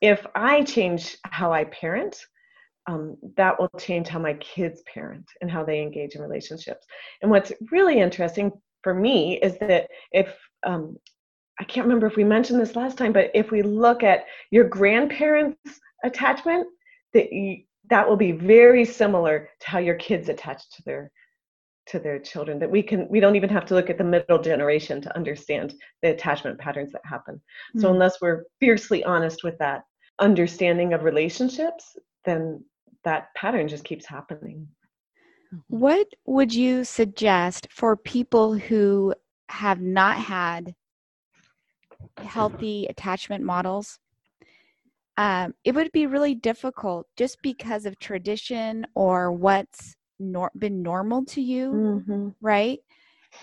if 0.00 0.26
I 0.34 0.62
change 0.62 1.16
how 1.24 1.52
I 1.52 1.64
parent, 1.64 2.16
um, 2.86 3.16
that 3.36 3.58
will 3.58 3.70
change 3.78 4.08
how 4.08 4.18
my 4.18 4.34
kids 4.34 4.82
parent 4.92 5.26
and 5.40 5.50
how 5.50 5.64
they 5.64 5.82
engage 5.82 6.14
in 6.14 6.22
relationships. 6.22 6.86
And 7.20 7.30
what's 7.30 7.52
really 7.70 8.00
interesting 8.00 8.50
for 8.82 8.94
me 8.94 9.38
is 9.40 9.58
that 9.58 9.88
if 10.12 10.34
um, 10.64 10.96
I 11.60 11.64
can't 11.64 11.86
remember 11.86 12.06
if 12.06 12.16
we 12.16 12.24
mentioned 12.24 12.60
this 12.60 12.76
last 12.76 12.96
time, 12.96 13.12
but 13.12 13.30
if 13.34 13.50
we 13.50 13.62
look 13.62 14.02
at 14.02 14.24
your 14.50 14.64
grandparents' 14.64 15.80
attachment, 16.04 16.66
that 17.12 17.32
you, 17.32 17.64
that 17.90 18.08
will 18.08 18.16
be 18.16 18.32
very 18.32 18.84
similar 18.84 19.48
to 19.60 19.68
how 19.68 19.78
your 19.78 19.96
kids 19.96 20.28
attach 20.28 20.70
to 20.70 20.82
their 20.84 21.10
to 21.88 21.98
their 21.98 22.18
children 22.18 22.58
that 22.58 22.70
we 22.70 22.82
can 22.82 23.06
we 23.08 23.20
don't 23.20 23.36
even 23.36 23.50
have 23.50 23.64
to 23.66 23.74
look 23.74 23.90
at 23.90 23.98
the 23.98 24.04
middle 24.04 24.40
generation 24.40 25.00
to 25.00 25.14
understand 25.16 25.74
the 26.02 26.10
attachment 26.10 26.58
patterns 26.58 26.92
that 26.92 27.02
happen 27.04 27.40
so 27.76 27.88
Mm. 27.88 27.94
unless 27.94 28.20
we're 28.20 28.44
fiercely 28.60 29.02
honest 29.04 29.42
with 29.44 29.56
that 29.58 29.82
understanding 30.20 30.92
of 30.92 31.04
relationships 31.04 31.96
then 32.24 32.62
that 33.04 33.28
pattern 33.34 33.68
just 33.68 33.84
keeps 33.84 34.06
happening 34.06 34.66
What 35.68 36.06
would 36.26 36.54
you 36.54 36.84
suggest 36.84 37.68
for 37.70 37.96
people 37.96 38.54
who 38.54 39.14
have 39.48 39.80
not 39.80 40.16
had 40.16 40.74
healthy 42.18 42.86
attachment 42.88 43.44
models? 43.44 43.98
Um, 45.16 45.54
it 45.64 45.74
would 45.74 45.90
be 45.92 46.06
really 46.06 46.34
difficult 46.34 47.06
just 47.16 47.38
because 47.42 47.86
of 47.86 47.98
tradition 47.98 48.86
or 48.94 49.32
what's 49.32 49.96
nor- 50.18 50.52
been 50.56 50.82
normal 50.82 51.24
to 51.26 51.40
you, 51.40 51.72
mm-hmm. 51.72 52.28
right? 52.40 52.80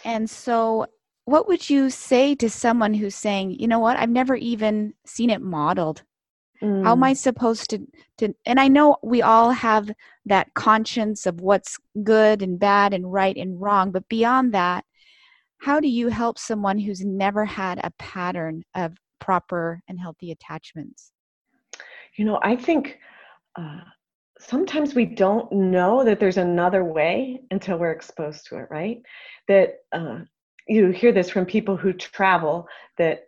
And 0.04 0.30
so, 0.30 0.88
what 1.26 1.48
would 1.48 1.70
you 1.70 1.90
say 1.90 2.36
to 2.36 2.50
someone 2.50 2.94
who's 2.94 3.16
saying, 3.16 3.52
you 3.60 3.68
know 3.68 3.80
what, 3.80 3.98
I've 3.98 4.10
never 4.10 4.36
even 4.36 4.94
seen 5.06 5.30
it 5.30 5.42
modeled? 5.42 6.04
How 6.62 6.94
am 6.94 7.04
I 7.04 7.14
supposed 7.14 7.70
to, 7.72 7.80
to? 8.18 8.34
And 8.46 8.60
I 8.60 8.70
know 8.70 8.98
we 9.04 9.22
all 9.22 9.52
have 9.52 9.92
that 10.26 10.54
conscience 10.56 11.26
of 11.26 11.42
what's 11.42 11.78
good 12.04 12.42
and 12.42 12.58
bad 12.58 12.94
and 12.94 13.12
right 13.12 13.36
and 13.36 13.60
wrong, 13.60 13.92
but 13.92 14.08
beyond 14.08 14.54
that, 14.54 14.86
how 15.60 15.80
do 15.80 15.88
you 15.88 16.08
help 16.08 16.40
someone 16.40 16.80
who's 16.80 17.04
never 17.04 17.46
had 17.46 17.80
a 17.84 17.92
pattern 18.00 18.64
of 18.74 18.98
proper 19.20 19.82
and 19.88 20.00
healthy 20.00 20.32
attachments? 20.32 21.12
you 22.16 22.26
know 22.26 22.40
i 22.44 22.56
think 22.56 23.00
uh, 23.58 23.82
sometimes 24.40 24.96
we 24.96 25.06
don't 25.06 25.52
know 25.52 26.04
that 26.04 26.20
there's 26.20 26.38
another 26.38 26.84
way 26.84 27.42
until 27.52 27.78
we're 27.78 27.92
exposed 27.92 28.46
to 28.48 28.58
it 28.58 28.68
right? 28.70 29.02
That 29.48 29.76
uh, 29.94 30.20
you 30.68 30.90
hear 30.90 31.12
this 31.12 31.30
from 31.30 31.46
people 31.46 31.78
who 31.78 31.94
travel 31.94 32.68
that 32.98 33.24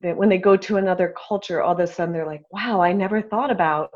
that 0.00 0.16
when 0.16 0.28
they 0.28 0.38
go 0.38 0.56
to 0.56 0.76
another 0.76 1.14
culture 1.28 1.60
all 1.62 1.72
of 1.74 1.80
a 1.80 1.86
sudden 1.86 2.14
they're 2.14 2.26
like 2.26 2.42
wow 2.52 2.80
i 2.80 2.92
never 2.92 3.20
thought 3.20 3.50
about 3.50 3.90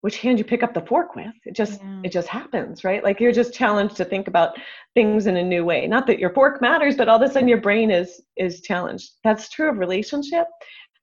which 0.00 0.18
hand 0.18 0.38
you 0.38 0.44
pick 0.44 0.62
up 0.62 0.74
the 0.74 0.80
fork 0.82 1.16
with. 1.16 1.32
It 1.44 1.54
just 1.56 1.82
Yeah. 1.82 2.02
it 2.02 2.12
just 2.12 2.28
happens 2.28 2.84
right? 2.84 3.02
Like 3.02 3.18
you're 3.20 3.32
just 3.32 3.54
challenged 3.54 3.96
to 3.96 4.04
think 4.04 4.28
about 4.28 4.56
things 4.94 5.26
in 5.26 5.36
a 5.36 5.42
new 5.42 5.64
way. 5.64 5.86
Not 5.88 6.06
that 6.06 6.18
your 6.20 6.32
fork 6.32 6.60
matters 6.60 6.96
but 6.96 7.08
all 7.08 7.22
of 7.22 7.28
a 7.28 7.32
sudden 7.32 7.48
your 7.48 7.60
brain 7.60 7.90
is 7.90 8.22
is 8.36 8.60
challenged. 8.60 9.12
That's 9.24 9.48
true 9.48 9.70
of 9.70 9.78
relationship. 9.78 10.46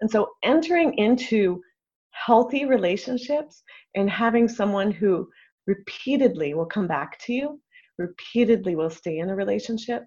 And 0.02 0.10
so 0.10 0.30
entering 0.44 0.94
into 0.98 1.62
healthy 2.14 2.66
relationships 2.66 3.64
and 3.96 4.10
having 4.10 4.48
someone 4.48 4.92
who 4.92 5.28
repeatedly 5.68 6.54
will 6.54 6.66
come 6.66 6.88
back 6.88 7.20
to 7.20 7.34
you 7.34 7.60
repeatedly 7.98 8.76
will 8.76 8.90
stay 8.90 9.20
in 9.20 9.30
a 9.30 9.36
relationship 9.36 10.04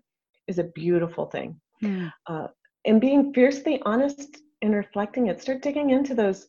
is 0.49 0.59
a 0.59 0.65
beautiful 0.75 1.27
thing. 1.27 1.61
Hmm. 1.83 2.07
uh, 2.27 2.47
and 2.87 3.03
being 3.03 3.35
fiercely 3.35 3.83
honest 3.85 4.39
and 4.63 4.75
reflecting 4.75 5.27
it 5.27 5.43
start 5.43 5.61
digging 5.61 5.91
into 5.91 6.15
those 6.15 6.47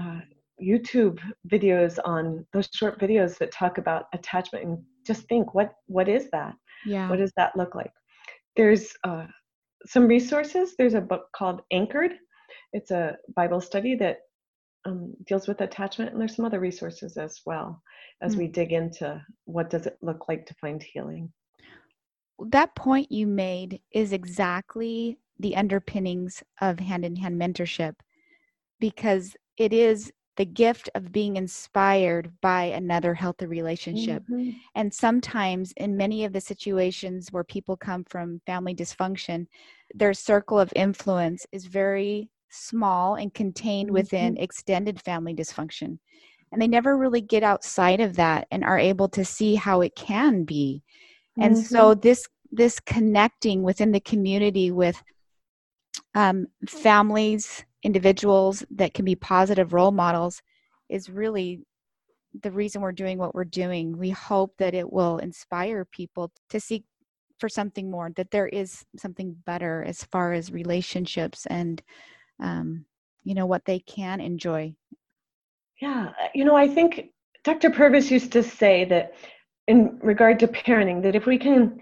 uh, 0.00 0.20
youtube 0.62 1.18
videos 1.52 1.98
on 2.06 2.46
those 2.54 2.70
short 2.72 2.98
videos 2.98 3.36
that 3.36 3.52
talk 3.52 3.76
about 3.76 4.06
attachment 4.14 4.64
and 4.64 4.78
just 5.06 5.28
think 5.28 5.54
what 5.54 5.72
what 5.86 6.08
is 6.08 6.30
that? 6.30 6.54
Yeah. 6.86 7.08
what 7.08 7.18
does 7.18 7.32
that 7.36 7.56
look 7.56 7.74
like? 7.74 7.92
There's 8.56 8.92
uh, 9.04 9.26
some 9.86 10.06
resources. 10.06 10.74
There's 10.76 10.94
a 10.94 11.00
book 11.00 11.26
called 11.36 11.62
anchored. 11.70 12.12
It's 12.72 12.90
a 12.90 13.16
bible 13.36 13.60
study 13.60 13.94
that 13.96 14.18
um, 14.84 15.14
deals 15.26 15.48
with 15.48 15.60
attachment 15.60 16.12
and 16.12 16.20
there's 16.20 16.36
some 16.36 16.44
other 16.44 16.60
resources 16.60 17.16
as 17.16 17.40
well 17.46 17.82
as 18.22 18.34
Hmm. 18.34 18.38
we 18.38 18.48
dig 18.48 18.72
into 18.72 19.20
what 19.44 19.70
does 19.70 19.86
it 19.86 19.98
look 20.02 20.28
like 20.28 20.46
to 20.46 20.54
find 20.54 20.82
healing 20.82 21.32
that 22.50 22.74
point 22.74 23.10
you 23.12 23.26
made 23.26 23.80
is 23.92 24.12
exactly 24.12 25.18
the 25.38 25.56
underpinnings 25.56 26.42
of 26.60 26.78
hand 26.80 27.04
in 27.04 27.16
hand 27.16 27.40
mentorship 27.40 27.94
because 28.80 29.36
it 29.56 29.72
is 29.72 30.12
the 30.36 30.44
gift 30.44 30.90
of 30.96 31.12
being 31.12 31.36
inspired 31.36 32.32
by 32.40 32.64
another 32.64 33.14
healthy 33.14 33.46
relationship. 33.46 34.24
Mhm. 34.26 34.54
And 34.74 34.92
sometimes, 34.92 35.72
in 35.76 35.96
many 35.96 36.24
of 36.24 36.32
the 36.32 36.40
situations 36.40 37.28
where 37.30 37.44
people 37.44 37.76
come 37.76 38.04
from 38.04 38.40
family 38.44 38.74
dysfunction, 38.74 39.46
their 39.94 40.12
circle 40.12 40.58
of 40.58 40.72
influence 40.74 41.46
is 41.52 41.66
very 41.66 42.30
small 42.54 43.16
and 43.16 43.34
contained 43.34 43.90
within 43.90 44.36
extended 44.36 45.00
family 45.00 45.34
dysfunction. 45.34 45.98
And 46.52 46.62
they 46.62 46.68
never 46.68 46.96
really 46.96 47.20
get 47.20 47.42
outside 47.42 48.00
of 48.00 48.16
that 48.16 48.46
and 48.50 48.64
are 48.64 48.78
able 48.78 49.08
to 49.08 49.24
see 49.24 49.56
how 49.56 49.80
it 49.80 49.96
can 49.96 50.44
be. 50.44 50.82
And 51.40 51.58
so 51.58 51.94
this 51.94 52.28
this 52.52 52.78
connecting 52.78 53.64
within 53.64 53.90
the 53.90 53.98
community 53.98 54.70
with 54.70 55.02
um, 56.14 56.46
families, 56.68 57.64
individuals 57.82 58.64
that 58.70 58.94
can 58.94 59.04
be 59.04 59.16
positive 59.16 59.72
role 59.72 59.90
models 59.90 60.40
is 60.88 61.10
really 61.10 61.60
the 62.42 62.52
reason 62.52 62.80
we're 62.80 62.92
doing 62.92 63.18
what 63.18 63.34
we're 63.34 63.44
doing. 63.44 63.98
We 63.98 64.10
hope 64.10 64.54
that 64.58 64.74
it 64.74 64.92
will 64.92 65.18
inspire 65.18 65.84
people 65.84 66.30
to 66.50 66.60
seek 66.60 66.84
for 67.40 67.48
something 67.48 67.90
more, 67.90 68.10
that 68.14 68.30
there 68.30 68.46
is 68.46 68.84
something 68.96 69.34
better 69.44 69.82
as 69.82 70.04
far 70.04 70.32
as 70.32 70.52
relationships 70.52 71.46
and, 71.46 71.82
um, 72.40 72.84
you 73.24 73.34
know, 73.34 73.46
what 73.46 73.64
they 73.64 73.78
can 73.80 74.20
enjoy. 74.20 74.74
Yeah, 75.80 76.12
uh, 76.20 76.28
you 76.34 76.44
know, 76.44 76.56
I 76.56 76.68
think 76.68 77.10
Dr. 77.42 77.70
Purvis 77.70 78.10
used 78.10 78.32
to 78.32 78.42
say 78.42 78.84
that 78.86 79.14
in 79.66 79.98
regard 80.02 80.38
to 80.40 80.48
parenting, 80.48 81.02
that 81.02 81.14
if 81.16 81.26
we 81.26 81.38
can 81.38 81.80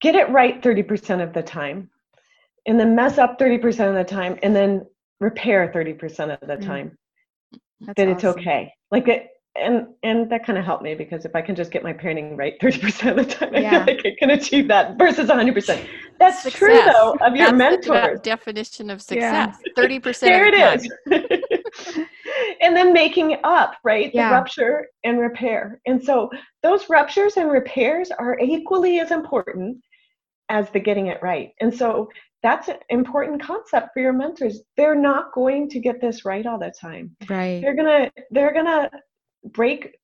get 0.00 0.14
it 0.14 0.30
right 0.30 0.62
30% 0.62 1.22
of 1.22 1.32
the 1.32 1.42
time, 1.42 1.90
and 2.66 2.78
then 2.78 2.94
mess 2.94 3.18
up 3.18 3.38
30% 3.38 3.88
of 3.88 3.94
the 3.94 4.04
time, 4.04 4.38
and 4.42 4.54
then 4.54 4.86
repair 5.20 5.70
30% 5.74 6.30
of 6.30 6.48
the 6.48 6.56
Mm. 6.56 6.66
time, 6.66 6.98
That's 7.80 7.96
that 7.96 8.08
it's 8.08 8.24
okay. 8.24 8.72
Like 8.90 9.08
it, 9.08 9.28
and 9.56 9.86
and 10.02 10.30
that 10.30 10.44
kind 10.44 10.58
of 10.58 10.64
helped 10.64 10.82
me 10.82 10.94
because 10.94 11.24
if 11.24 11.34
I 11.36 11.42
can 11.42 11.54
just 11.54 11.70
get 11.70 11.82
my 11.82 11.92
parenting 11.92 12.36
right 12.36 12.58
30% 12.62 13.10
of 13.10 13.16
the 13.16 13.24
time, 13.24 13.54
I 13.54 13.70
feel 13.70 13.80
like 13.80 14.04
I 14.04 14.16
can 14.18 14.30
achieve 14.30 14.68
that 14.68 14.98
versus 14.98 15.28
100%. 15.28 15.86
That's 16.18 16.50
true 16.52 16.80
though 16.84 17.16
of 17.20 17.36
your 17.36 17.52
That's 17.52 17.86
mentors. 17.86 18.20
definition 18.20 18.90
of 18.90 19.02
Yeah. 19.10 19.52
success. 19.52 19.62
Thirty 19.76 19.98
percent. 20.00 20.32
There 20.32 20.48
of 20.48 20.82
it 20.82 20.90
is. 21.10 22.06
and 22.62 22.76
then 22.76 22.92
making 22.92 23.32
it 23.32 23.40
up, 23.44 23.74
right? 23.84 24.10
Yeah. 24.14 24.28
The 24.30 24.34
rupture 24.36 24.86
and 25.04 25.18
repair. 25.20 25.80
And 25.86 26.02
so 26.02 26.30
those 26.62 26.88
ruptures 26.88 27.36
and 27.36 27.50
repairs 27.50 28.10
are 28.10 28.38
equally 28.40 29.00
as 29.00 29.10
important 29.10 29.78
as 30.48 30.70
the 30.70 30.80
getting 30.80 31.08
it 31.08 31.18
right. 31.22 31.50
And 31.60 31.74
so 31.74 32.08
that's 32.42 32.68
an 32.68 32.76
important 32.90 33.42
concept 33.42 33.88
for 33.94 34.00
your 34.00 34.12
mentors. 34.12 34.60
They're 34.76 34.94
not 34.94 35.32
going 35.32 35.68
to 35.70 35.80
get 35.80 36.00
this 36.00 36.24
right 36.24 36.44
all 36.46 36.58
the 36.58 36.72
time. 36.78 37.16
Right. 37.28 37.60
They're 37.62 37.74
gonna 37.76 38.10
they're 38.30 38.52
gonna 38.52 38.90
break 39.44 39.96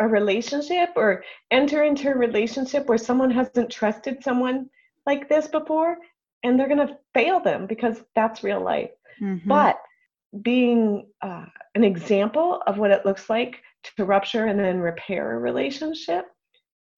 a 0.00 0.08
relationship 0.08 0.90
or 0.96 1.22
enter 1.50 1.84
into 1.84 2.10
a 2.10 2.14
relationship 2.16 2.88
where 2.88 2.98
someone 2.98 3.30
hasn't 3.30 3.70
trusted 3.70 4.22
someone 4.22 4.68
like 5.06 5.28
this 5.28 5.46
before 5.48 5.96
and 6.42 6.58
they're 6.58 6.68
going 6.68 6.86
to 6.86 6.98
fail 7.14 7.40
them 7.40 7.66
because 7.66 8.02
that's 8.14 8.42
real 8.42 8.60
life 8.60 8.90
Mhm. 9.20 9.46
but 9.46 9.80
being 10.42 11.06
uh, 11.22 11.46
an 11.76 11.84
example 11.84 12.60
of 12.66 12.78
what 12.78 12.90
it 12.90 13.06
looks 13.06 13.30
like 13.30 13.62
to 13.84 14.04
rupture 14.04 14.46
and 14.46 14.58
then 14.58 14.80
repair 14.80 15.36
a 15.36 15.38
relationship 15.38 16.24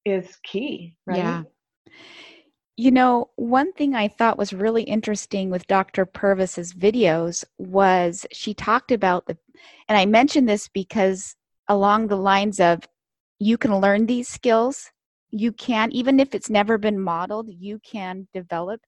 is 0.06 0.36
key 0.42 0.96
right 1.06 1.18
Yeah. 1.18 1.42
You 2.78 2.90
know, 2.90 3.30
one 3.36 3.72
thing 3.72 3.94
I 3.94 4.08
thought 4.08 4.36
was 4.36 4.52
really 4.52 4.82
interesting 4.82 5.48
with 5.48 5.66
Dr. 5.66 6.04
Purvis's 6.04 6.74
videos 6.74 7.42
was 7.56 8.26
she 8.32 8.52
talked 8.52 8.92
about 8.92 9.26
the, 9.26 9.38
and 9.88 9.96
I 9.96 10.04
mentioned 10.04 10.46
this 10.46 10.68
because 10.68 11.36
along 11.68 12.08
the 12.08 12.16
lines 12.16 12.60
of 12.60 12.80
you 13.38 13.58
can 13.58 13.76
learn 13.80 14.06
these 14.06 14.28
skills, 14.28 14.90
you 15.30 15.52
can, 15.52 15.92
even 15.92 16.20
if 16.20 16.34
it's 16.34 16.50
never 16.50 16.78
been 16.78 17.00
modeled, 17.00 17.48
you 17.50 17.78
can 17.80 18.28
develop 18.32 18.80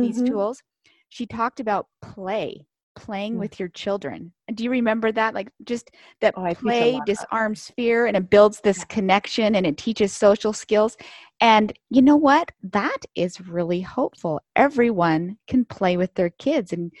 these 0.00 0.16
Mhm. 0.16 0.28
tools. 0.28 0.62
She 1.08 1.26
talked 1.26 1.60
about 1.60 1.86
play, 2.02 2.66
playing 2.96 3.34
Mm. 3.34 3.38
with 3.38 3.58
your 3.58 3.68
children. 3.68 4.32
Do 4.52 4.64
you 4.64 4.70
remember 4.70 5.12
that? 5.12 5.34
Like 5.34 5.50
just 5.64 5.90
that 6.20 6.34
Oh, 6.36 6.42
I 6.44 6.54
teach 6.54 6.80
a 6.80 6.84
play 6.84 7.00
disarms 7.00 7.70
fear 7.76 8.06
and 8.06 8.16
it 8.16 8.30
builds 8.30 8.60
this 8.60 8.84
connection 8.84 9.54
and 9.54 9.66
it 9.66 9.76
teaches 9.78 10.12
social 10.12 10.52
skills. 10.52 10.96
And 11.40 11.72
you 11.90 12.02
know 12.02 12.16
what? 12.16 12.52
That 12.62 12.98
is 13.14 13.40
really 13.40 13.80
hopeful. 13.80 14.40
Everyone 14.56 15.38
can 15.46 15.64
play 15.64 15.96
with 15.96 16.14
their 16.14 16.30
kids 16.30 16.72
and 16.72 16.92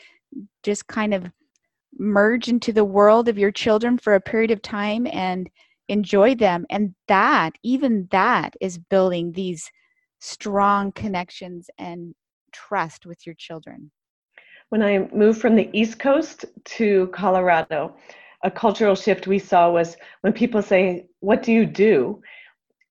just 0.62 0.86
kind 0.86 1.14
of 1.14 1.26
merge 1.98 2.48
into 2.48 2.72
the 2.72 2.84
world 2.84 3.28
of 3.28 3.38
your 3.38 3.50
children 3.50 3.98
for 3.98 4.14
a 4.14 4.20
period 4.20 4.50
of 4.50 4.62
time 4.62 5.06
and 5.06 5.50
enjoy 5.88 6.34
them. 6.34 6.66
And 6.70 6.94
that, 7.08 7.52
even 7.62 8.08
that, 8.10 8.54
is 8.60 8.78
building 8.78 9.32
these 9.32 9.70
strong 10.20 10.92
connections 10.92 11.70
and 11.78 12.14
trust 12.52 13.06
with 13.06 13.24
your 13.26 13.34
children. 13.36 13.90
when 14.70 14.82
I 14.82 15.08
moved 15.14 15.40
from 15.40 15.56
the 15.56 15.70
East 15.72 15.98
Coast 15.98 16.44
to 16.76 17.06
Colorado, 17.08 17.96
a 18.44 18.50
cultural 18.50 18.94
shift 18.94 19.26
we 19.26 19.38
saw 19.38 19.70
was 19.70 19.96
when 20.20 20.32
people 20.32 20.62
say, 20.62 21.06
What 21.20 21.42
do 21.42 21.52
you 21.52 21.66
do? 21.66 22.20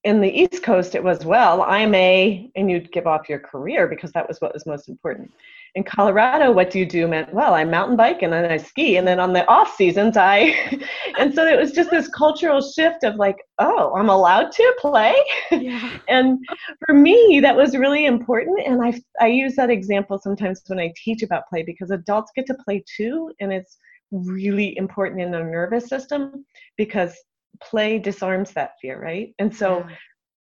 In 0.04 0.22
the 0.22 0.30
East 0.30 0.64
Coast, 0.64 0.96
it 0.96 1.04
was, 1.04 1.26
Well, 1.26 1.62
I'm 1.62 1.94
a, 1.94 2.50
and 2.56 2.70
you'd 2.70 2.92
give 2.92 3.08
off 3.08 3.30
your 3.30 3.40
career 3.40 3.88
because 3.88 4.12
that 4.14 4.28
was 4.28 4.42
what 4.42 4.54
was 4.54 4.66
most 4.66 4.90
important. 4.90 5.32
In 5.78 5.84
Colorado, 5.84 6.52
what 6.52 6.72
do 6.72 6.80
you 6.80 6.88
do 6.88 7.08
meant, 7.08 7.32
Well, 7.32 7.54
I 7.54 7.64
mountain 7.64 7.96
bike 7.96 8.24
and 8.24 8.34
then 8.34 8.50
I 8.52 8.58
ski. 8.58 8.98
And 8.98 9.08
then 9.08 9.20
on 9.20 9.34
the 9.34 9.48
off 9.48 9.76
seasons, 9.76 10.18
I, 10.18 10.56
and 11.20 11.36
so 11.36 11.46
it 11.46 11.56
was 11.56 11.72
just 11.72 11.92
this 11.92 12.08
cultural 12.08 12.62
shift 12.62 13.04
of 13.04 13.16
like, 13.18 13.38
Oh, 13.60 13.94
I'm 13.96 14.10
allowed 14.10 14.52
to 14.54 14.76
play. 14.80 15.14
Yeah. 15.52 16.00
and 16.10 16.40
for 16.84 16.96
me 16.96 17.40
that 17.44 17.56
was 17.56 17.78
really 17.78 18.06
important 18.06 18.60
and 18.66 18.84
i 18.84 18.94
i 19.20 19.28
use 19.28 19.56
that 19.56 19.70
example 19.70 20.20
sometimes 20.22 20.62
when 20.68 20.80
i 20.80 20.94
teach 21.04 21.24
about 21.24 21.48
play 21.50 21.64
because 21.64 21.92
adults 21.92 22.32
get 22.36 22.46
to 22.48 22.56
play 22.66 22.84
too 22.96 23.32
and 23.40 23.52
it's 23.52 23.78
really 24.12 24.78
important 24.78 25.22
in 25.22 25.32
their 25.32 25.50
nervous 25.50 25.88
system 25.88 26.46
because 26.78 27.16
play 27.62 28.00
disarms 28.00 28.52
that 28.52 28.72
fear 28.82 29.02
right 29.02 29.34
and 29.40 29.56
so 29.56 29.86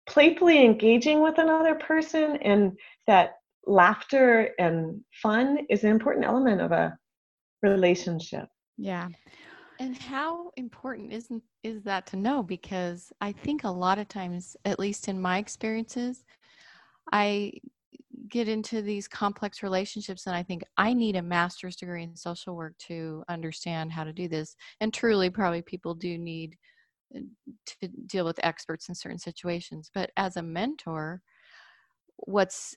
playfully 0.07 0.63
engaging 0.65 1.21
with 1.21 1.37
another 1.37 1.75
person 1.75 2.37
and 2.37 2.71
that 3.07 3.33
laughter 3.65 4.49
and 4.59 5.01
fun 5.21 5.59
is 5.69 5.83
an 5.83 5.91
important 5.91 6.25
element 6.25 6.61
of 6.61 6.71
a 6.71 6.97
relationship 7.61 8.47
yeah. 8.81 9.09
And 9.79 9.95
how 9.95 10.51
important 10.57 11.13
isn't 11.13 11.43
is 11.63 11.83
that 11.83 12.07
to 12.07 12.17
know? 12.17 12.43
Because 12.43 13.11
I 13.21 13.31
think 13.31 13.63
a 13.63 13.69
lot 13.69 13.99
of 13.99 14.07
times, 14.07 14.57
at 14.65 14.79
least 14.79 15.07
in 15.07 15.21
my 15.21 15.37
experiences, 15.37 16.23
I 17.11 17.53
get 18.27 18.47
into 18.47 18.81
these 18.81 19.07
complex 19.07 19.61
relationships 19.63 20.25
and 20.25 20.35
I 20.35 20.43
think 20.43 20.63
I 20.77 20.93
need 20.93 21.15
a 21.15 21.21
master's 21.21 21.75
degree 21.75 22.03
in 22.03 22.15
social 22.15 22.55
work 22.55 22.77
to 22.87 23.23
understand 23.29 23.91
how 23.91 24.03
to 24.03 24.13
do 24.13 24.27
this. 24.27 24.55
And 24.79 24.93
truly, 24.93 25.29
probably 25.29 25.61
people 25.61 25.93
do 25.93 26.17
need 26.17 26.57
uh, 27.15 27.19
to 27.81 27.87
deal 28.07 28.25
with 28.25 28.39
experts 28.43 28.89
in 28.89 28.95
certain 28.95 29.19
situations. 29.19 29.91
But 29.93 30.11
as 30.17 30.37
a 30.37 30.43
mentor, 30.43 31.21
what's 32.17 32.75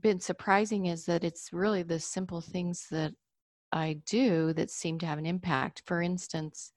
been 0.00 0.20
surprising 0.20 0.86
is 0.86 1.04
that 1.06 1.24
it's 1.24 1.50
really 1.52 1.82
the 1.82 2.00
simple 2.00 2.40
things 2.40 2.86
that 2.90 3.12
I 3.72 4.00
do 4.06 4.52
that 4.54 4.70
seem 4.70 4.98
to 5.00 5.06
have 5.06 5.18
an 5.18 5.26
impact. 5.26 5.82
For 5.86 6.00
instance, 6.02 6.72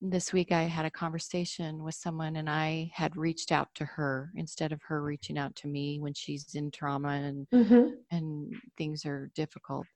this 0.00 0.32
week 0.32 0.52
I 0.52 0.62
had 0.62 0.84
a 0.84 0.90
conversation 0.90 1.82
with 1.82 1.94
someone 1.94 2.36
and 2.36 2.48
I 2.48 2.90
had 2.94 3.16
reached 3.16 3.52
out 3.52 3.68
to 3.76 3.84
her 3.84 4.30
instead 4.36 4.72
of 4.72 4.80
her 4.86 5.02
reaching 5.02 5.38
out 5.38 5.54
to 5.56 5.68
me 5.68 5.98
when 5.98 6.14
she's 6.14 6.54
in 6.54 6.70
trauma 6.70 7.08
and 7.08 7.46
mm-hmm. 7.52 7.94
and 8.10 8.54
things 8.76 9.06
are 9.06 9.30
difficult. 9.34 9.86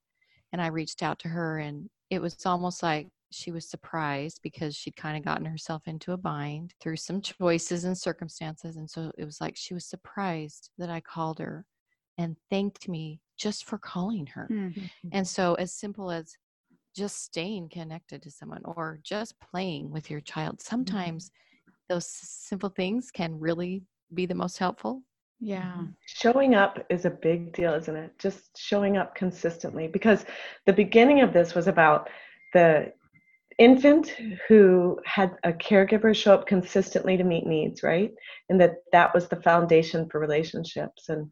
And 0.53 0.63
I 0.63 0.69
reached 0.69 1.03
out 1.03 1.19
to 1.21 1.29
her 1.29 1.59
and 1.59 1.89
it 2.11 2.23
was 2.23 2.47
almost 2.47 2.83
like 2.83 3.09
she 3.31 3.51
was 3.51 3.69
surprised 3.69 4.41
because 4.43 4.75
she'd 4.75 4.97
kind 4.97 5.19
of 5.19 5.25
gotten 5.25 5.45
herself 5.45 5.83
into 5.87 6.13
a 6.13 6.17
bind 6.17 6.73
through 6.81 6.97
some 6.97 7.21
choices 7.21 7.85
and 7.85 7.97
circumstances 7.97 8.77
and 8.77 8.89
so 8.89 9.13
it 9.19 9.27
was 9.27 9.41
like 9.43 9.55
she 9.55 9.75
was 9.75 9.85
surprised 9.85 10.71
that 10.79 10.89
I 10.89 11.01
called 11.01 11.39
her 11.39 11.67
and 12.19 12.37
thanked 12.51 12.89
me 12.89 13.21
just 13.37 13.65
for 13.65 13.79
calling 13.79 14.27
her. 14.27 14.47
Hmm. 14.47 14.69
And 15.13 15.27
so, 15.27 15.55
as 15.55 15.73
simple 15.73 16.11
as 16.11 16.37
just 16.95 17.23
staying 17.23 17.69
connected 17.69 18.23
to 18.23 18.31
someone 18.31 18.63
or 18.65 18.99
just 19.03 19.37
playing 19.41 19.91
with 19.91 20.11
your 20.11 20.21
child, 20.21 20.61
sometimes 20.61 21.31
those 21.89 22.07
simple 22.07 22.69
things 22.69 23.11
can 23.11 23.39
really 23.39 23.85
be 24.13 24.27
the 24.27 24.35
most 24.35 24.59
helpful. 24.59 25.03
Yeah. 25.41 25.83
showing 26.05 26.57
up 26.57 26.85
is 26.91 27.05
a 27.05 27.11
big 27.11 27.53
deal 27.53 27.73
isn't 27.75 27.95
it 27.95 28.19
just 28.19 28.59
showing 28.59 28.97
up 28.97 29.15
consistently 29.15 29.87
because 29.87 30.27
the 30.67 30.73
beginning 30.73 31.21
of 31.21 31.33
this 31.33 31.55
was 31.55 31.69
about 31.69 32.11
the 32.55 32.93
infant 33.59 34.17
who 34.49 34.99
had 35.05 35.37
a 35.45 35.53
caregiver 35.53 36.13
show 36.13 36.35
up 36.35 36.49
consistently 36.49 37.17
to 37.17 37.23
meet 37.23 37.47
needs 37.47 37.85
right 37.85 38.13
and 38.49 38.61
that 38.61 38.79
that 38.91 39.15
was 39.15 39.29
the 39.29 39.41
foundation 39.43 40.09
for 40.11 40.19
relationships 40.19 41.09
and 41.09 41.31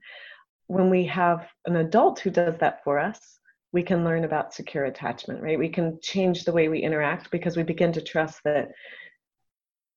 when 0.69 0.91
we 0.91 1.05
have 1.07 1.47
an 1.67 1.77
adult 1.77 2.21
who 2.21 2.31
does 2.31 2.57
that 2.59 2.83
for 2.85 2.99
us 2.99 3.39
we 3.73 3.83
can 3.83 4.05
learn 4.05 4.25
about 4.25 4.55
secure 4.55 4.85
attachment 4.85 5.43
right 5.43 5.59
we 5.59 5.69
can 5.69 5.99
change 6.03 6.45
the 6.45 6.53
way 6.53 6.69
we 6.69 6.81
interact 6.81 7.31
because 7.31 7.57
we 7.57 7.63
begin 7.63 7.93
to 7.93 8.01
trust 8.01 8.41
that 8.45 8.69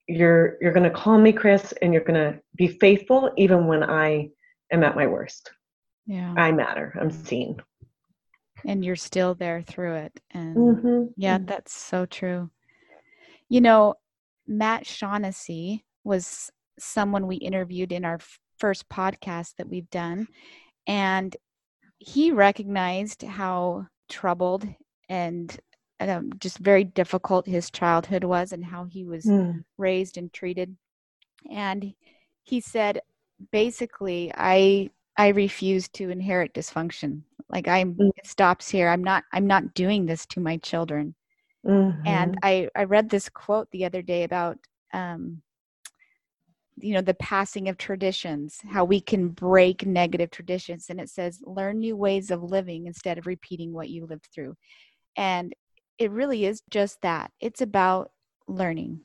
you're 0.07 0.57
you're 0.61 0.73
going 0.73 0.83
to 0.83 0.89
call 0.89 1.17
me 1.17 1.31
chris 1.31 1.73
and 1.81 1.93
you're 1.93 2.03
going 2.03 2.33
to 2.33 2.39
be 2.55 2.67
faithful 2.67 3.31
even 3.37 3.67
when 3.67 3.83
i 3.83 4.27
am 4.71 4.83
at 4.83 4.95
my 4.95 5.07
worst 5.07 5.51
Yeah. 6.05 6.33
i 6.37 6.51
matter 6.51 6.97
i'm 6.99 7.11
seen 7.11 7.57
And 8.65 8.83
you're 8.83 8.95
still 8.97 9.35
there 9.35 9.61
through 9.61 9.95
it. 9.95 10.19
And 10.31 10.57
mm-hmm. 10.57 11.03
yeah, 11.15 11.37
that's 11.41 11.73
so 11.73 12.05
true. 12.05 12.49
You 13.47 13.61
know, 13.61 13.95
Matt 14.47 14.85
Shaughnessy 14.85 15.85
was 16.03 16.51
someone 16.77 17.25
we 17.27 17.37
interviewed 17.37 17.91
in 17.91 18.03
our 18.05 18.19
first 18.59 18.87
podcast 18.89 19.55
that 19.57 19.69
we've 19.69 19.89
done. 19.89 20.27
And 20.87 21.35
he 21.97 22.31
recognized 22.31 23.23
how 23.23 23.87
troubled 24.09 24.67
and 25.09 25.57
um, 25.99 26.31
just 26.39 26.57
very 26.59 26.83
difficult 26.83 27.45
his 27.45 27.69
childhood 27.69 28.23
was 28.23 28.51
and 28.53 28.63
how 28.65 28.85
he 28.85 29.03
was 29.03 29.25
Mm. 29.25 29.63
raised 29.77 30.17
and 30.17 30.31
treated 30.31 30.75
and 31.51 31.93
he 32.43 32.59
said 32.61 33.01
basically 33.51 34.31
i 34.35 34.89
i 35.17 35.27
refuse 35.29 35.87
to 35.89 36.09
inherit 36.09 36.53
dysfunction 36.53 37.21
like 37.49 37.67
i'm 37.67 37.95
Mm. 37.95 38.09
it 38.15 38.27
stops 38.27 38.69
here 38.69 38.89
i'm 38.89 39.03
not 39.03 39.23
i'm 39.33 39.47
not 39.47 39.73
doing 39.73 40.05
this 40.05 40.25
to 40.25 40.39
my 40.39 40.57
children 40.57 41.15
and 42.05 42.35
Mhm. 42.35 42.39
i 42.43 42.69
i 42.75 42.83
read 42.83 43.09
this 43.09 43.29
quote 43.29 43.69
the 43.71 43.85
other 43.85 44.01
day 44.01 44.23
about 44.23 44.57
um 44.93 45.41
you 46.79 46.93
know 46.93 47.01
the 47.01 47.13
passing 47.15 47.69
of 47.69 47.77
traditions 47.77 48.61
how 48.69 48.85
we 48.85 48.99
can 49.01 49.29
break 49.29 49.85
negative 49.85 50.31
traditions 50.31 50.87
and 50.89 50.99
it 50.99 51.09
says 51.09 51.41
learn 51.45 51.79
new 51.79 51.95
ways 51.95 52.31
of 52.31 52.43
living 52.43 52.87
instead 52.87 53.17
of 53.17 53.27
repeating 53.27 53.73
what 53.73 53.89
you 53.89 54.05
lived 54.05 54.27
through. 54.33 54.55
And 55.17 55.53
it 55.99 56.11
really 56.11 56.45
is 56.45 56.61
just 56.69 57.01
that. 57.01 57.31
It's 57.39 57.61
about 57.61 58.11
learning 58.47 59.01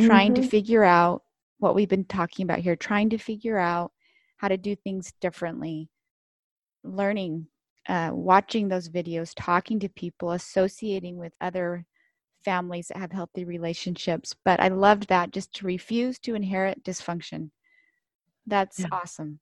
trying 0.00 0.32
Mhm. 0.32 0.36
to 0.36 0.42
figure 0.42 0.84
out 0.84 1.22
what 1.58 1.74
we've 1.74 1.88
been 1.88 2.04
talking 2.04 2.44
about 2.44 2.60
here, 2.60 2.76
trying 2.76 3.10
to 3.10 3.18
figure 3.18 3.58
out 3.58 3.92
how 4.38 4.48
to 4.48 4.56
do 4.56 4.74
things 4.76 5.12
differently, 5.20 5.88
learning, 6.84 7.46
uh, 7.88 8.10
watching 8.12 8.68
those 8.68 8.88
videos, 8.88 9.32
talking 9.36 9.78
to 9.80 9.88
people, 9.88 10.32
associating 10.32 11.16
with 11.16 11.32
other 11.40 11.84
families 12.44 12.88
that 12.88 12.98
have 12.98 13.12
healthy 13.12 13.44
relationships. 13.44 14.34
But 14.44 14.60
I 14.60 14.68
loved 14.68 15.08
that 15.08 15.32
just 15.32 15.52
to 15.54 15.66
refuse 15.66 16.18
to 16.20 16.34
inherit 16.34 16.84
dysfunction. 16.84 17.50
That's 18.46 18.80
Yeah. 18.80 18.88
awesome. 18.92 19.40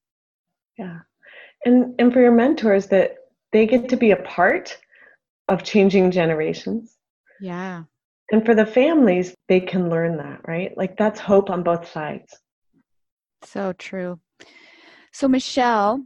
Yeah. 0.76 1.00
And 1.64 1.94
and 2.00 2.12
for 2.12 2.20
your 2.20 2.32
mentors 2.32 2.86
that 2.88 3.16
they 3.52 3.66
get 3.66 3.88
to 3.88 3.96
be 3.96 4.12
a 4.12 4.16
part 4.16 4.78
of 5.48 5.62
changing 5.64 6.10
generations. 6.10 6.96
Yeah. 7.40 7.84
And 8.32 8.44
for 8.44 8.54
the 8.54 8.66
families, 8.66 9.34
they 9.48 9.60
can 9.60 9.90
learn 9.90 10.16
that, 10.18 10.46
right? 10.46 10.76
Like 10.76 10.96
that's 10.96 11.18
hope 11.18 11.50
on 11.50 11.62
both 11.62 11.88
sides. 11.88 12.38
So 13.42 13.72
true. 13.72 14.20
So, 15.12 15.26
Michelle, 15.26 16.04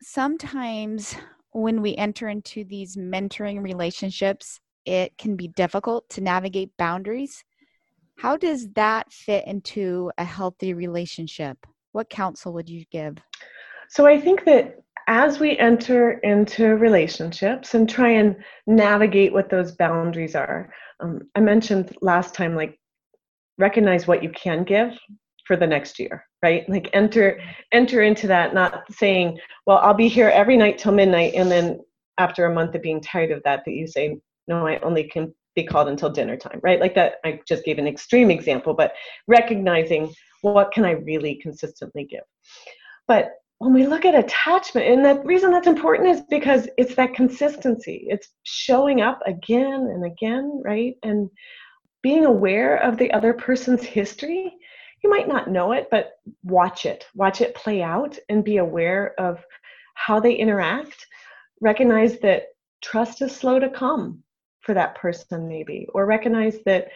sometimes 0.00 1.16
when 1.50 1.82
we 1.82 1.96
enter 1.96 2.28
into 2.28 2.64
these 2.64 2.96
mentoring 2.96 3.62
relationships, 3.62 4.60
it 4.86 5.16
can 5.18 5.36
be 5.36 5.48
difficult 5.48 6.08
to 6.10 6.20
navigate 6.20 6.76
boundaries. 6.76 7.44
How 8.18 8.36
does 8.36 8.68
that 8.70 9.12
fit 9.12 9.46
into 9.46 10.10
a 10.18 10.24
healthy 10.24 10.74
relationship? 10.74 11.58
What 11.92 12.10
counsel 12.10 12.52
would 12.54 12.68
you 12.68 12.84
give? 12.90 13.16
So 13.88 14.06
I 14.06 14.20
think 14.20 14.44
that 14.44 14.82
as 15.06 15.38
we 15.38 15.58
enter 15.58 16.12
into 16.12 16.76
relationships 16.76 17.74
and 17.74 17.88
try 17.88 18.10
and 18.10 18.36
navigate 18.66 19.32
what 19.32 19.50
those 19.50 19.72
boundaries 19.72 20.34
are, 20.34 20.72
um, 21.00 21.20
I 21.34 21.40
mentioned 21.40 21.96
last 22.00 22.34
time, 22.34 22.56
like 22.56 22.78
recognize 23.58 24.06
what 24.06 24.22
you 24.22 24.30
can 24.30 24.64
give 24.64 24.98
for 25.46 25.56
the 25.56 25.66
next 25.66 25.98
year, 25.98 26.24
right? 26.42 26.68
Like 26.68 26.88
enter 26.92 27.40
enter 27.72 28.02
into 28.02 28.26
that, 28.28 28.54
not 28.54 28.84
saying, 28.92 29.38
well, 29.66 29.78
I'll 29.78 29.94
be 29.94 30.08
here 30.08 30.30
every 30.30 30.56
night 30.56 30.78
till 30.78 30.92
midnight, 30.92 31.34
and 31.34 31.50
then 31.50 31.80
after 32.18 32.46
a 32.46 32.54
month 32.54 32.74
of 32.74 32.82
being 32.82 33.00
tired 33.00 33.30
of 33.30 33.42
that, 33.44 33.64
that 33.64 33.72
you 33.72 33.86
say, 33.86 34.18
no, 34.46 34.66
I 34.66 34.78
only 34.80 35.04
can 35.04 35.34
be 35.54 35.64
called 35.64 35.88
until 35.88 36.10
dinner 36.10 36.36
time, 36.36 36.60
right? 36.62 36.80
Like 36.80 36.94
that. 36.94 37.14
I 37.24 37.40
just 37.46 37.64
gave 37.64 37.78
an 37.78 37.86
extreme 37.86 38.30
example, 38.30 38.74
but 38.74 38.92
recognizing 39.28 40.12
what 40.42 40.72
can 40.72 40.84
I 40.84 40.92
really 40.92 41.36
consistently 41.36 42.04
give. 42.04 42.24
But 43.06 43.32
when 43.58 43.72
we 43.72 43.86
look 43.86 44.04
at 44.04 44.14
attachment, 44.14 44.86
and 44.86 45.04
the 45.04 45.22
reason 45.24 45.50
that's 45.50 45.66
important 45.66 46.08
is 46.08 46.22
because 46.28 46.68
it's 46.76 46.96
that 46.96 47.14
consistency. 47.14 48.06
It's 48.08 48.28
showing 48.42 49.00
up 49.00 49.20
again 49.26 49.90
and 49.92 50.04
again, 50.04 50.60
right? 50.64 50.96
And 51.02 51.30
being 52.02 52.26
aware 52.26 52.76
of 52.82 52.98
the 52.98 53.10
other 53.12 53.32
person's 53.32 53.82
history. 53.82 54.52
You 55.02 55.10
might 55.10 55.28
not 55.28 55.50
know 55.50 55.72
it, 55.72 55.88
but 55.90 56.12
watch 56.42 56.84
it. 56.84 57.06
Watch 57.14 57.40
it 57.40 57.54
play 57.54 57.82
out 57.82 58.18
and 58.28 58.44
be 58.44 58.58
aware 58.58 59.14
of 59.18 59.42
how 59.94 60.20
they 60.20 60.34
interact. 60.34 61.06
Recognize 61.60 62.18
that 62.20 62.48
trust 62.82 63.22
is 63.22 63.34
slow 63.34 63.58
to 63.58 63.70
come 63.70 64.22
for 64.64 64.74
that 64.74 64.96
person, 64.96 65.48
maybe, 65.48 65.86
or 65.92 66.06
recognize 66.06 66.58
that 66.64 66.88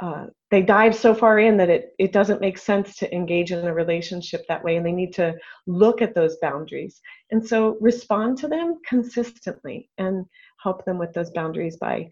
uh, 0.00 0.26
they 0.50 0.60
dive 0.60 0.94
so 0.94 1.14
far 1.14 1.38
in 1.38 1.56
that 1.56 1.70
it, 1.70 1.94
it 1.98 2.12
doesn't 2.12 2.40
make 2.40 2.58
sense 2.58 2.96
to 2.96 3.14
engage 3.14 3.52
in 3.52 3.64
a 3.64 3.72
relationship 3.72 4.44
that 4.48 4.62
way 4.62 4.76
and 4.76 4.84
they 4.84 4.92
need 4.92 5.14
to 5.14 5.34
look 5.66 6.02
at 6.02 6.14
those 6.14 6.36
boundaries. 6.42 7.00
And 7.30 7.46
so 7.46 7.76
respond 7.80 8.38
to 8.38 8.48
them 8.48 8.80
consistently 8.86 9.88
and 9.98 10.26
help 10.62 10.84
them 10.84 10.98
with 10.98 11.12
those 11.12 11.30
boundaries 11.30 11.76
by 11.76 12.10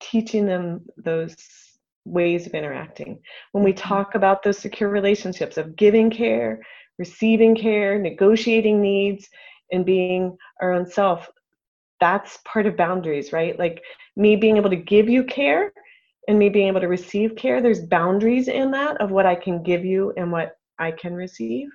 teaching 0.00 0.44
them 0.44 0.84
those 0.96 1.36
ways 2.04 2.46
of 2.46 2.54
interacting. 2.54 3.20
When 3.52 3.62
we 3.62 3.74
talk 3.74 4.16
about 4.16 4.42
those 4.42 4.58
secure 4.58 4.90
relationships 4.90 5.56
of 5.56 5.76
giving 5.76 6.10
care 6.10 6.60
receiving 7.00 7.56
care 7.56 7.98
negotiating 7.98 8.78
needs 8.78 9.26
and 9.72 9.86
being 9.86 10.36
our 10.60 10.72
own 10.72 10.86
self 10.86 11.30
that's 12.00 12.38
part 12.44 12.66
of 12.66 12.76
boundaries 12.76 13.32
right? 13.32 13.58
Like 13.58 13.82
me 14.16 14.36
being 14.36 14.56
able 14.56 14.70
to 14.70 14.76
give 14.76 15.08
you 15.08 15.24
care 15.24 15.72
and 16.28 16.38
me 16.38 16.48
being 16.48 16.68
able 16.68 16.80
to 16.80 16.88
receive 16.88 17.36
care 17.36 17.60
there's 17.60 17.86
boundaries 17.86 18.48
in 18.48 18.70
that 18.70 19.00
of 19.00 19.10
what 19.10 19.26
i 19.26 19.34
can 19.34 19.62
give 19.62 19.84
you 19.84 20.12
and 20.16 20.30
what 20.30 20.56
i 20.78 20.90
can 20.90 21.14
receive. 21.14 21.68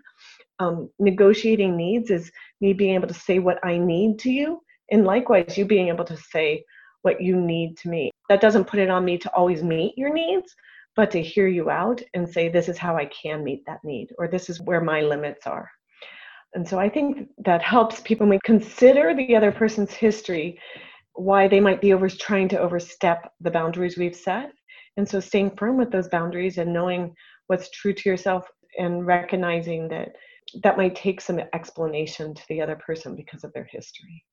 Um, 0.60 0.90
negotiating 1.00 1.76
needs 1.76 2.10
is 2.10 2.32
me 2.62 2.74
being 2.74 2.96
able 2.96 3.08
to 3.08 3.14
say 3.14 3.40
what 3.40 3.60
i 3.64 3.78
need 3.78 4.20
to 4.20 4.30
you 4.30 4.62
and 4.92 5.06
likewise 5.06 5.58
you 5.58 5.66
being 5.66 5.90
able 5.90 6.06
to 6.06 6.18
say 6.18 6.64
what 7.02 7.22
you 7.22 7.36
need 7.36 7.78
to 7.78 7.90
me. 7.90 8.10
That 8.30 8.42
doesn't 8.42 8.66
put 8.66 8.80
it 8.80 8.90
on 8.90 9.06
me 9.06 9.18
to 9.20 9.30
always 9.36 9.62
meet 9.62 9.96
your 9.96 10.12
needs 10.12 10.56
but 10.96 11.12
to 11.12 11.22
hear 11.22 11.48
you 11.48 11.70
out 11.70 12.02
and 12.14 12.28
say 12.28 12.50
this 12.50 12.70
is 12.70 12.78
how 12.78 12.96
i 12.96 13.06
can 13.06 13.44
meet 13.44 13.64
that 13.66 13.84
need 13.84 14.10
or 14.18 14.28
this 14.28 14.50
is 14.50 14.62
where 14.62 14.82
my 14.82 15.02
limits 15.02 15.46
are 15.46 15.70
and 16.56 16.68
so 16.68 16.80
i 16.80 16.90
think 16.90 17.30
that 17.38 17.62
helps 17.62 18.02
people 18.02 18.26
when 18.26 18.38
we 18.38 18.40
consider 18.44 19.14
the 19.14 19.36
other 19.36 19.52
person's 19.52 19.94
history 19.94 20.60
why 21.14 21.48
they 21.48 21.60
might 21.60 21.82
be 21.82 21.94
over 21.94 22.10
trying 22.10 22.50
to 22.50 22.60
overstep 22.60 23.32
the 23.42 23.52
boundaries 23.52 23.98
we've 23.98 24.16
set 24.16 24.52
and 24.98 25.08
so 25.08 25.20
staying 25.20 25.52
firm 25.58 25.78
with 25.78 25.92
those 25.92 26.10
boundaries 26.10 26.58
and 26.58 26.74
knowing 26.74 27.14
what's 27.48 27.70
true 27.70 27.94
to 27.94 28.10
yourself 28.10 28.46
and 28.80 29.06
recognizing 29.06 29.88
that 29.88 30.10
that 30.64 30.78
might 30.78 30.96
take 30.96 31.22
some 31.22 31.40
explanation 31.54 32.34
to 32.34 32.44
the 32.50 32.62
other 32.62 32.76
person 32.76 33.16
because 33.16 33.44
of 33.44 33.54
their 33.54 33.68
history 33.72 34.24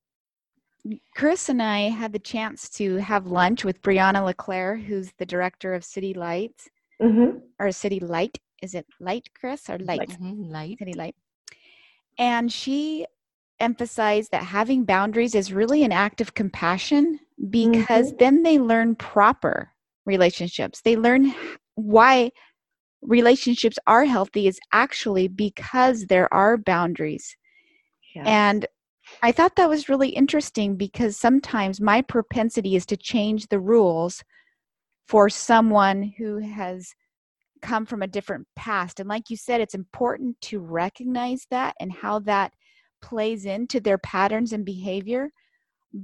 Chris 1.15 1.49
and 1.49 1.63
I 1.63 1.91
had 1.91 2.13
the 2.13 2.19
chance 2.19 2.69
to 2.71 2.97
have 2.97 3.29
lunch 3.29 3.65
with 3.65 3.81
Brianna 3.83 4.25
LeClaire, 4.25 4.77
who's 4.77 5.13
the 5.17 5.25
director 5.25 5.75
of 5.75 5.85
City 5.85 6.13
Lights 6.13 6.69
mm-hmm. 7.01 7.39
or 7.61 7.71
City 7.71 8.01
Light. 8.01 8.37
Is 8.63 8.75
it 8.75 8.87
Light, 8.99 9.29
Chris, 9.39 9.71
or 9.71 9.79
Light? 9.79 10.09
Mhm, 10.21 10.51
Light. 10.51 10.79
City 10.79 10.95
Light. 10.95 11.15
And 12.19 12.53
she 12.53 13.07
emphasized 13.61 14.31
that 14.33 14.43
having 14.43 14.85
boundaries 14.85 15.35
is 15.35 15.53
really 15.53 15.85
an 15.85 15.93
act 15.93 16.21
of 16.21 16.35
compassion 16.35 17.19
because 17.51 18.09
mm-hmm. 18.09 18.17
then 18.19 18.43
they 18.43 18.59
learn 18.59 18.95
proper 18.97 19.71
relationships. 20.05 20.81
They 20.81 20.97
learn 20.97 21.35
why 21.75 22.33
relationships 23.03 23.79
are 23.87 24.05
healthy 24.05 24.47
is 24.47 24.61
actually 24.73 25.29
because 25.29 26.07
there 26.07 26.33
are 26.33 26.57
boundaries. 26.57 27.37
yeah. 28.15 28.25
And 28.27 28.67
I 29.23 29.33
thought 29.33 29.57
that 29.57 29.69
was 29.69 29.89
really 29.89 30.11
interesting 30.11 30.77
because 30.77 31.17
sometimes 31.17 31.81
my 31.81 32.03
propensity 32.03 32.77
is 32.77 32.87
to 32.87 32.97
change 32.97 33.49
the 33.49 33.59
rules 33.59 34.23
for 35.09 35.29
someone 35.29 36.15
who 36.17 36.39
has 36.39 36.95
come 37.63 37.87
from 37.87 38.03
a 38.03 38.07
different 38.07 38.47
past. 38.57 39.01
And 39.01 39.09
like 39.09 39.31
you 39.31 39.37
said, 39.37 39.61
it's 39.61 39.75
important 39.75 40.41
to 40.43 40.59
recognize 40.61 41.47
that 41.51 41.75
and 41.81 41.93
how 41.93 42.19
that 42.21 42.53
plays 43.01 43.47
into 43.47 43.81
their 43.81 43.99
patterns 43.99 44.53
and 44.53 44.65
behavior. 44.65 45.31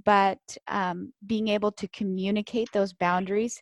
But 0.04 0.38
um, 0.68 1.12
being 1.26 1.48
able 1.48 1.72
to 1.72 1.88
communicate 1.88 2.70
those 2.72 2.92
boundaries 2.92 3.60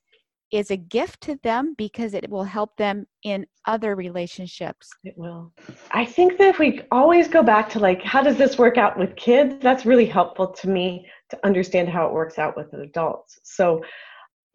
is 0.53 0.71
a 0.71 0.77
gift 0.77 1.21
to 1.23 1.39
them 1.43 1.75
because 1.77 2.15
it 2.15 2.29
will 2.31 2.45
help 2.45 2.77
them 2.77 3.05
in 3.25 3.47
other 3.67 3.97
relationships. 3.97 4.89
It 5.03 5.15
will. 5.17 5.53
I 5.91 6.05
think 6.05 6.39
that 6.39 6.49
if 6.49 6.59
we 6.59 6.83
always 6.93 7.27
go 7.27 7.43
back 7.43 7.69
to 7.71 7.81
like, 7.81 8.03
how 8.03 8.23
does 8.23 8.37
this 8.37 8.57
work 8.57 8.79
out 8.79 8.99
with 8.99 9.17
kids? 9.17 9.57
That's 9.61 9.85
really 9.85 10.07
helpful 10.07 10.49
to 10.49 10.69
me 10.69 11.07
to 11.31 11.39
understand 11.45 11.89
how 11.89 12.07
it 12.07 12.13
works 12.13 12.39
out 12.39 12.57
with 12.57 12.73
adults. 12.75 13.41
So 13.43 13.83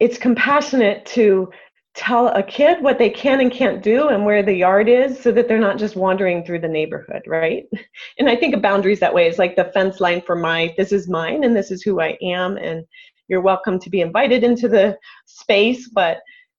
it's 0.00 0.16
compassionate 0.16 1.04
to 1.06 1.50
tell 1.94 2.28
a 2.28 2.42
kid 2.42 2.82
what 2.82 2.98
they 2.98 3.10
can 3.10 3.40
and 3.40 3.52
can't 3.52 3.82
do 3.82 4.08
and 4.08 4.24
where 4.24 4.42
the 4.42 4.54
yard 4.54 4.88
is 4.88 5.20
so 5.20 5.30
that 5.30 5.46
they're 5.46 5.58
not 5.58 5.78
just 5.78 5.94
wandering 5.94 6.44
through 6.44 6.60
the 6.60 6.68
neighborhood, 6.68 7.22
right? 7.26 7.64
And 8.18 8.28
I 8.28 8.36
think 8.36 8.54
of 8.54 8.62
boundaries 8.62 9.00
that 9.00 9.14
way. 9.14 9.26
It's 9.26 9.38
like 9.38 9.56
the 9.56 9.70
fence 9.74 10.00
line 10.00 10.22
for 10.22 10.36
my, 10.36 10.74
this 10.76 10.92
is 10.92 11.08
mine 11.08 11.44
and 11.44 11.54
this 11.54 11.70
is 11.70 11.82
who 11.82 12.00
I 12.00 12.16
am. 12.22 12.56
And 12.56 12.84
you're 13.28 13.40
welcome 13.40 13.78
to 13.78 13.90
be 13.90 14.00
invited 14.00 14.44
into 14.44 14.68
the 14.68 14.96
space, 15.26 15.88
but 15.88 16.18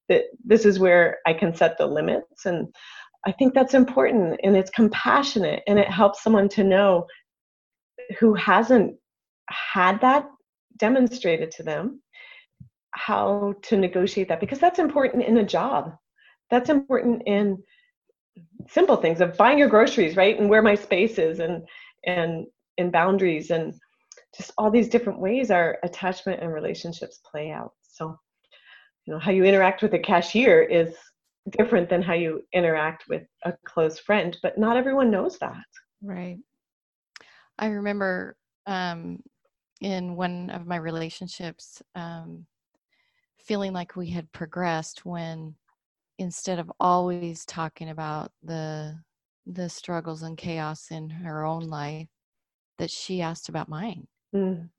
that 0.10 0.24
this 0.44 0.66
is 0.66 0.80
where 0.80 1.18
I 1.26 1.34
can 1.34 1.56
set 1.56 1.78
the 1.78 1.86
limits. 1.86 2.46
And 2.46 2.68
I 3.26 3.32
think 3.32 3.54
that's 3.54 3.74
important 3.74 4.40
and 4.44 4.56
it's 4.56 4.72
compassionate 4.72 5.64
and 5.68 5.80
it 5.80 5.90
helps 5.90 6.22
someone 6.22 6.50
to 6.50 6.64
know 6.64 7.08
who 8.20 8.34
hasn't 8.34 8.96
had 9.50 10.00
that 10.02 10.28
demonstrated 10.78 11.52
to 11.52 11.64
them 11.64 12.02
how 12.94 13.56
to 13.64 13.78
negotiate 13.78 14.28
that 14.30 14.40
because 14.40 14.60
that's 14.60 14.80
important 14.80 15.24
in 15.24 15.38
a 15.38 15.46
job. 15.46 15.96
That's 16.50 16.70
important 16.70 17.24
in 17.26 17.62
simple 18.68 18.96
things 18.96 19.22
of 19.22 19.38
buying 19.38 19.58
your 19.58 19.70
groceries, 19.70 20.16
right? 20.16 20.40
And 20.40 20.50
where 20.50 20.62
my 20.62 20.76
space 20.76 21.18
is 21.18 21.40
and 21.40 21.64
and 22.06 22.46
and 22.78 22.92
boundaries 22.92 23.52
and 23.52 23.74
just 24.36 24.52
all 24.58 24.72
these 24.72 24.90
different 24.90 25.20
ways 25.20 25.52
our 25.52 25.78
attachment 25.84 26.42
and 26.42 26.52
relationships 26.52 27.20
play 27.30 27.52
out. 27.52 27.74
So, 27.84 28.18
you 29.06 29.14
know, 29.14 29.20
how 29.20 29.32
you 29.32 29.44
interact 29.44 29.82
with 29.82 29.94
a 29.94 30.00
cashier 30.00 30.64
is 30.64 30.96
different 31.52 31.90
than 31.90 32.02
how 32.02 32.14
you 32.14 32.42
interact 32.54 33.06
with 33.10 33.24
a 33.46 33.54
close 33.66 34.00
friend, 34.00 34.38
but 34.42 34.58
not 34.58 34.78
everyone 34.78 35.12
knows 35.12 35.38
that. 35.40 35.64
Right. 36.02 36.38
I 37.60 37.68
remember 37.68 38.36
um, 38.66 39.22
in 39.82 40.16
one 40.16 40.50
of 40.50 40.66
my 40.66 40.78
relationships 40.78 41.82
um, 41.96 42.46
feeling 43.44 43.74
like 43.74 43.96
we 43.96 44.10
had 44.10 44.32
progressed 44.32 45.06
when 45.06 45.56
instead 46.20 46.60
of 46.60 46.72
always 46.80 47.46
talking 47.46 47.90
about 47.90 48.32
the 48.44 48.98
the 49.46 49.68
struggles 49.70 50.24
and 50.24 50.38
chaos 50.38 50.88
in 50.92 51.10
her 51.10 51.44
own 51.46 51.64
life 51.64 52.08
that 52.78 52.90
she 52.92 53.22
asked 53.22 53.50
about 53.50 53.70
mine 53.70 54.08
Mm. 54.36 54.70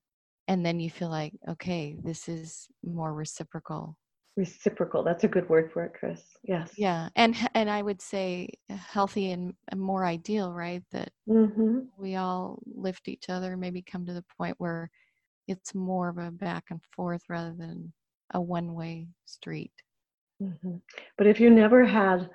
and 0.48 0.66
then 0.66 0.80
you 0.80 0.90
feel 0.90 1.10
like 1.10 1.34
okay 1.48 1.96
this 2.02 2.28
is 2.28 2.68
more 2.84 3.12
reciprocal 3.14 3.96
Reciprocal. 4.36 5.04
That's 5.04 5.22
a 5.22 5.28
good 5.28 5.48
word 5.48 5.70
for 5.72 5.84
it, 5.84 5.94
Chris. 5.94 6.20
Yes. 6.42 6.72
yeah 6.76 7.08
and 7.14 7.36
and 7.54 7.70
i 7.70 7.80
would 7.82 8.00
say 8.02 8.48
healthy 8.68 9.30
and, 9.30 9.54
more 9.76 10.04
ideal 10.04 10.52
right 10.52 10.82
that 10.90 11.10
hmm 11.28 11.80
we 11.98 12.16
all 12.16 12.60
lift 12.66 13.06
each 13.08 13.28
other 13.28 13.56
maybe 13.56 13.82
come 13.82 14.04
to 14.06 14.12
the 14.12 14.24
point 14.36 14.56
where 14.58 14.90
it's 15.46 15.74
more 15.74 16.08
of 16.08 16.18
a 16.18 16.30
back 16.30 16.64
and 16.70 16.80
forth 16.96 17.22
rather 17.28 17.54
than 17.56 17.92
a 18.34 18.42
one 18.42 18.74
way 18.74 19.08
street 19.26 19.84
hmm 20.40 20.76
But 21.18 21.26
if 21.26 21.40
you 21.40 21.50
never 21.50 21.84
had 21.84 22.28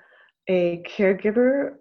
a 0.48 0.82
caregiver, 0.84 1.76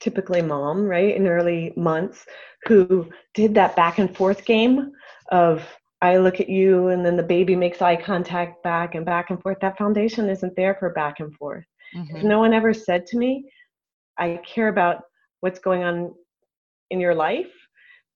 typically 0.00 0.42
mom, 0.42 0.84
right, 0.86 1.14
in 1.16 1.26
early 1.26 1.72
months, 1.76 2.26
who 2.66 3.08
did 3.34 3.46
that 3.46 3.66
back 3.66 3.98
and 3.98 4.06
forth 4.08 4.38
game 4.38 4.92
of 5.30 5.62
I 6.02 6.16
look 6.18 6.40
at 6.40 6.48
you 6.48 6.88
and 6.88 7.04
then 7.04 7.16
the 7.16 7.22
baby 7.22 7.54
makes 7.56 7.82
eye 7.82 7.96
contact 7.96 8.62
back 8.62 8.94
and 8.94 9.04
back 9.06 9.30
and 9.30 9.40
forth, 9.42 9.58
that 9.60 9.78
foundation 9.78 10.28
isn't 10.30 10.56
there 10.56 10.76
for 10.78 10.90
back 10.92 11.20
and 11.20 11.34
forth. 11.34 11.64
If 12.14 12.22
Mhm. 12.22 12.24
no 12.24 12.38
one 12.40 12.54
ever 12.54 12.72
said 12.74 13.06
to 13.08 13.18
me, 13.18 13.44
I 14.18 14.36
care 14.38 14.68
about 14.68 15.02
what's 15.40 15.58
going 15.60 15.82
on 15.84 16.14
in 16.90 17.00
your 17.00 17.14
life, 17.14 17.52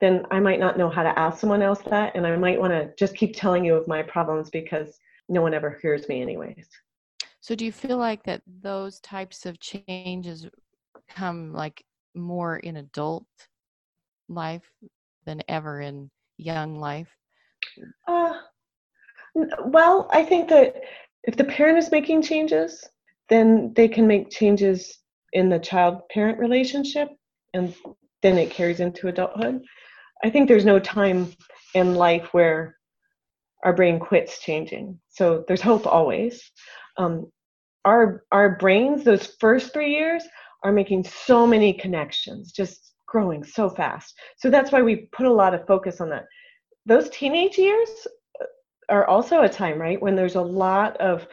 then 0.01 0.25
I 0.31 0.40
might 0.40 0.61
not 0.61 0.79
know 0.79 0.88
how 0.90 1.03
to 1.03 1.19
ask 1.19 1.40
someone 1.40 1.62
else 1.62 1.83
that. 1.83 2.14
And 2.14 2.27
I 2.27 2.37
might 2.37 2.61
want 2.61 2.73
to 2.73 2.90
just 2.99 3.17
keep 3.17 3.35
telling 3.37 3.64
you 3.64 3.75
of 3.75 3.88
my 3.88 4.03
problems 4.03 4.51
because 4.51 4.99
no 5.29 5.43
one 5.43 5.55
ever 5.55 5.79
hears 5.81 6.09
me, 6.09 6.23
anyways. 6.23 6.69
So 7.41 7.55
do 7.55 7.65
you 7.65 7.73
feel 7.73 7.99
like 7.99 8.23
that 8.25 8.43
those 8.63 9.01
types 9.01 9.47
of 9.47 9.61
changes 9.61 10.49
come 11.09 11.53
like 11.53 11.85
more 12.15 12.57
in 12.59 12.77
adult 12.77 13.27
life 14.29 14.71
than 15.27 15.43
ever 15.49 15.81
in 15.81 16.11
young 16.39 16.79
life? 16.79 17.15
Uh, 18.09 18.35
well, 19.67 20.09
I 20.13 20.25
think 20.25 20.49
that 20.49 20.83
if 21.25 21.37
the 21.37 21.45
parent 21.45 21.79
is 21.79 21.91
making 21.91 22.23
changes, 22.23 22.85
then 23.29 23.73
they 23.75 23.89
can 23.89 24.07
make 24.07 24.31
changes 24.31 24.99
in 25.33 25.49
the 25.49 25.59
child 25.59 26.01
parent 26.11 26.39
relationship 26.39 27.09
and 27.53 27.75
then 28.23 28.39
it 28.39 28.51
carries 28.51 28.81
into 28.81 29.09
adulthood. 29.09 29.63
I 30.23 30.31
think 30.31 30.49
there's 30.49 30.65
no 30.65 30.79
time 30.79 31.33
in 31.75 31.95
life 31.95 32.33
where 32.33 32.77
our 33.64 33.72
brain 33.72 33.98
quits 33.98 34.40
changing. 34.40 34.98
So 35.09 35.44
there's 35.48 35.62
hope 35.62 35.87
always. 35.87 36.50
Um, 36.96 37.31
our 37.85 38.24
our 38.33 38.57
brains, 38.57 39.05
those 39.05 39.35
first 39.40 39.72
three 39.72 39.92
years, 39.94 40.24
are 40.62 40.72
making 40.72 41.05
so 41.05 41.46
many 41.46 41.72
connections, 41.72 42.53
just 42.53 42.92
growing 43.07 43.44
so 43.44 43.68
fast. 43.68 44.14
So 44.38 44.50
that's 44.50 44.72
why 44.72 44.83
we 44.83 45.09
put 45.12 45.27
a 45.27 45.33
lot 45.33 45.55
of 45.55 45.66
focus 45.66 46.00
on 46.00 46.09
that. 46.11 46.24
Those 46.87 47.09
teenage 47.11 47.59
years 47.59 47.88
are 48.88 49.07
also 49.07 49.42
a 49.42 49.48
time, 49.48 49.79
right, 49.81 50.00
when 50.00 50.16
there's 50.16 50.35
a 50.35 50.40
lot 50.40 50.96
of 50.98 51.27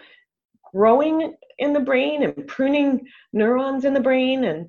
growing 0.73 1.35
in 1.59 1.73
the 1.73 1.79
brain 1.79 2.23
and 2.23 2.47
pruning 2.47 3.05
neurons 3.33 3.85
in 3.85 3.93
the 3.93 3.99
brain. 3.99 4.45
And 4.45 4.67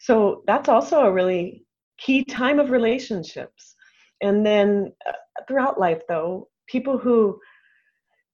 so 0.00 0.42
that's 0.46 0.68
also 0.68 1.00
a 1.00 1.12
really 1.12 1.64
key 1.98 2.24
time 2.24 2.58
of 2.58 2.70
relationships. 2.70 3.74
And 4.20 4.44
then 4.44 4.92
uh, 5.06 5.12
throughout 5.46 5.78
life, 5.78 6.02
though, 6.08 6.48
people 6.66 6.98
who 6.98 7.40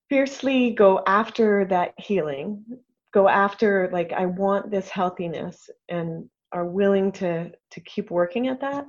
fiercely 0.08 0.70
go 0.70 1.02
after 1.06 1.64
that 1.66 1.94
healing, 1.98 2.64
go 3.12 3.28
after, 3.28 3.88
like, 3.92 4.12
I 4.12 4.26
want 4.26 4.70
this 4.70 4.88
healthiness, 4.88 5.68
and 5.88 6.28
are 6.52 6.66
willing 6.66 7.12
to, 7.12 7.50
to 7.70 7.80
keep 7.80 8.10
working 8.10 8.48
at 8.48 8.60
that, 8.60 8.86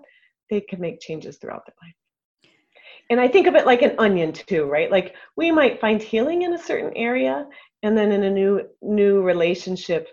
they 0.50 0.62
can 0.62 0.80
make 0.80 1.00
changes 1.00 1.38
throughout 1.38 1.66
their 1.66 1.76
life 1.82 1.96
and 3.12 3.20
I 3.20 3.28
think 3.28 3.46
of 3.46 3.56
it 3.56 3.66
like 3.66 3.82
an 3.82 3.96
onion 4.00 4.32
too, 4.32 4.64
right? 4.64 4.90
Like 4.90 5.16
we 5.36 5.52
might 5.52 5.82
find 5.82 6.02
healing 6.02 6.44
in 6.44 6.54
a 6.54 6.58
certain 6.58 6.94
area, 6.96 7.46
and 7.84 7.96
then 7.96 8.14
in 8.14 8.24
a 8.24 8.32
new 8.32 8.62
new 8.82 9.22
relationship, 9.22 10.08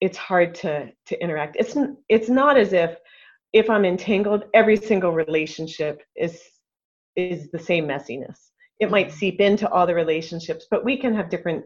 it's 0.00 0.18
hard 0.18 0.52
to 0.56 0.90
to 1.06 1.22
interact. 1.22 1.56
It's 1.60 1.76
it's 2.08 2.28
not 2.28 2.58
as 2.58 2.72
if 2.72 2.96
if 3.52 3.70
I'm 3.70 3.84
entangled, 3.84 4.44
every 4.52 4.76
single 4.76 5.12
relationship 5.12 6.02
is 6.16 6.42
is 7.16 7.50
the 7.50 7.58
same 7.58 7.86
messiness. 7.86 8.50
It 8.80 8.90
might 8.90 9.12
seep 9.12 9.40
into 9.40 9.68
all 9.70 9.86
the 9.86 9.94
relationships, 9.94 10.66
but 10.70 10.84
we 10.84 10.96
can 10.96 11.14
have 11.14 11.30
different 11.30 11.64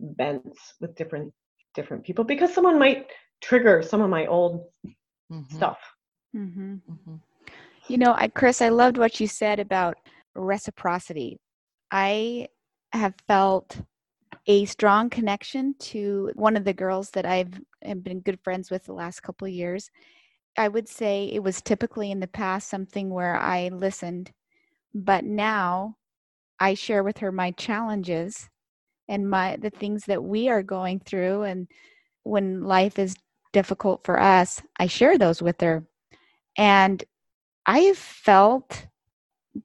bents 0.00 0.74
with 0.80 0.94
different 0.96 1.32
different 1.74 2.04
people 2.04 2.24
because 2.24 2.52
someone 2.52 2.78
might 2.78 3.06
trigger 3.42 3.82
some 3.82 4.00
of 4.00 4.10
my 4.10 4.26
old 4.26 4.64
Mhm, 5.30 5.50
stuff. 5.50 5.78
hmm 6.32 6.74
mhm. 6.90 7.20
You 7.88 7.98
know, 7.98 8.14
I, 8.16 8.28
Chris, 8.28 8.60
I 8.62 8.68
loved 8.68 8.98
what 8.98 9.20
you 9.20 9.26
said 9.26 9.58
about 9.60 9.96
reciprocity. 10.34 11.38
I 11.90 12.48
have 12.92 13.14
felt 13.26 13.80
a 14.46 14.64
strong 14.66 15.10
connection 15.10 15.74
to 15.80 16.30
one 16.34 16.56
of 16.56 16.64
the 16.64 16.72
girls 16.72 17.10
that 17.10 17.26
I've 17.26 17.60
have 17.82 18.02
been 18.02 18.20
good 18.20 18.40
friends 18.42 18.70
with 18.70 18.84
the 18.84 18.92
last 18.92 19.20
couple 19.22 19.46
of 19.46 19.52
years. 19.52 19.90
I 20.56 20.68
would 20.68 20.88
say 20.88 21.30
it 21.32 21.42
was 21.42 21.62
typically 21.62 22.10
in 22.10 22.20
the 22.20 22.26
past 22.28 22.68
something 22.68 23.10
where 23.10 23.36
I 23.36 23.68
listened, 23.68 24.32
but 24.94 25.24
now 25.24 25.96
I 26.58 26.74
share 26.74 27.02
with 27.02 27.18
her 27.18 27.32
my 27.32 27.52
challenges 27.52 28.48
and 29.08 29.28
my 29.28 29.56
the 29.56 29.70
things 29.70 30.04
that 30.06 30.22
we 30.22 30.48
are 30.48 30.62
going 30.62 31.00
through 31.00 31.42
and 31.42 31.68
when 32.22 32.64
life 32.64 32.98
is 32.98 33.14
difficult 33.52 34.04
for 34.04 34.20
us, 34.20 34.62
I 34.78 34.86
share 34.86 35.18
those 35.18 35.42
with 35.42 35.60
her. 35.60 35.84
And 36.56 37.02
I 37.66 37.80
have 37.80 37.98
felt 37.98 38.86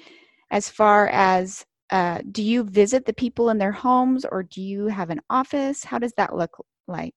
as 0.50 0.70
far 0.70 1.08
as 1.08 1.66
uh, 1.92 2.20
do 2.32 2.42
you 2.42 2.64
visit 2.64 3.06
the 3.06 3.14
people 3.14 3.50
in 3.50 3.58
their 3.58 3.72
homes 3.72 4.26
or 4.30 4.44
do 4.44 4.62
you 4.62 4.88
have 4.88 5.10
an 5.10 5.22
office? 5.30 5.84
How 5.84 6.00
does 6.00 6.14
that 6.18 6.36
look 6.36 6.52
like? 6.88 7.14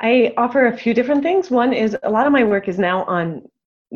I 0.00 0.34
offer 0.36 0.66
a 0.66 0.76
few 0.76 0.94
different 0.94 1.22
things. 1.22 1.50
One 1.50 1.72
is 1.72 1.96
a 2.02 2.10
lot 2.10 2.26
of 2.26 2.32
my 2.32 2.42
work 2.42 2.68
is 2.68 2.78
now 2.78 3.04
on 3.04 3.42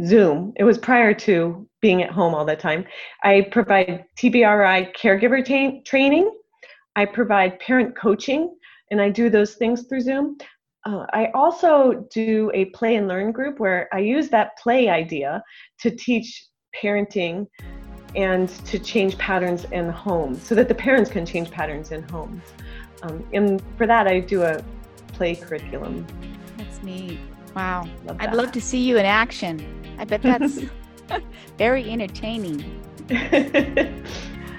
Zoom. 0.05 0.53
It 0.57 0.65
was 0.65 0.79
prior 0.79 1.13
to 1.15 1.69
being 1.81 2.03
at 2.03 2.11
home 2.11 2.35
all 2.35 2.45
the 2.45 2.55
time. 2.55 2.85
I 3.25 3.49
provide 3.51 4.05
TBRI 4.17 4.95
caregiver 4.95 5.45
ta- 5.45 5.81
training. 5.85 6.31
I 6.95 7.05
provide 7.05 7.59
parent 7.61 7.97
coaching, 7.97 8.57
and 8.91 9.01
I 9.01 9.11
do 9.11 9.29
those 9.29 9.55
things 9.55 9.83
through 9.83 10.03
Zoom. 10.03 10.39
Uh, 10.87 11.05
I 11.12 11.30
also 11.34 12.07
do 12.11 12.51
a 12.55 12.66
play 12.66 12.97
and 12.97 13.09
learn 13.09 13.32
group 13.32 13.59
where 13.59 13.89
I 13.93 13.99
use 13.99 14.28
that 14.28 14.57
play 14.57 14.89
idea 14.89 15.43
to 15.80 15.91
teach 15.91 16.47
parenting 16.80 17.49
and 18.14 18.49
to 18.66 18.78
change 18.78 19.18
patterns 19.18 19.64
in 19.72 19.89
homes 19.91 20.43
so 20.43 20.55
that 20.55 20.68
the 20.68 20.74
parents 20.74 21.11
can 21.11 21.26
change 21.26 21.51
patterns 21.51 21.91
in 21.91 22.03
homes. 22.09 22.43
Um, 23.03 23.26
and 23.32 23.62
for 23.76 23.87
that, 23.87 24.07
I 24.07 24.20
do 24.20 24.43
a 24.43 24.62
play 25.09 25.34
curriculum. 25.34 26.07
That's 26.57 26.82
neat. 26.82 27.18
Wow. 27.55 27.89
Love 28.05 28.16
I'd 28.20 28.34
love 28.34 28.53
to 28.53 28.61
see 28.61 28.80
you 28.80 28.97
in 28.97 29.07
action. 29.07 29.97
I 29.99 30.05
bet 30.05 30.22
that's 30.22 30.61
very 31.59 31.91
entertaining. 31.91 32.82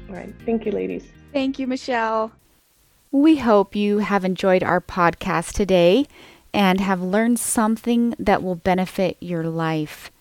All 0.09 0.15
right. 0.15 0.33
Thank 0.45 0.65
you, 0.65 0.73
ladies. 0.73 1.05
Thank 1.31 1.59
you, 1.59 1.67
Michelle. 1.67 2.33
We 3.11 3.37
hope 3.37 3.73
you 3.73 3.99
have 3.99 4.25
enjoyed 4.25 4.63
our 4.63 4.81
podcast 4.81 5.53
today 5.53 6.07
and 6.53 6.81
have 6.81 7.01
learned 7.01 7.39
something 7.39 8.15
that 8.19 8.43
will 8.43 8.55
benefit 8.55 9.15
your 9.21 9.43
life. 9.43 10.11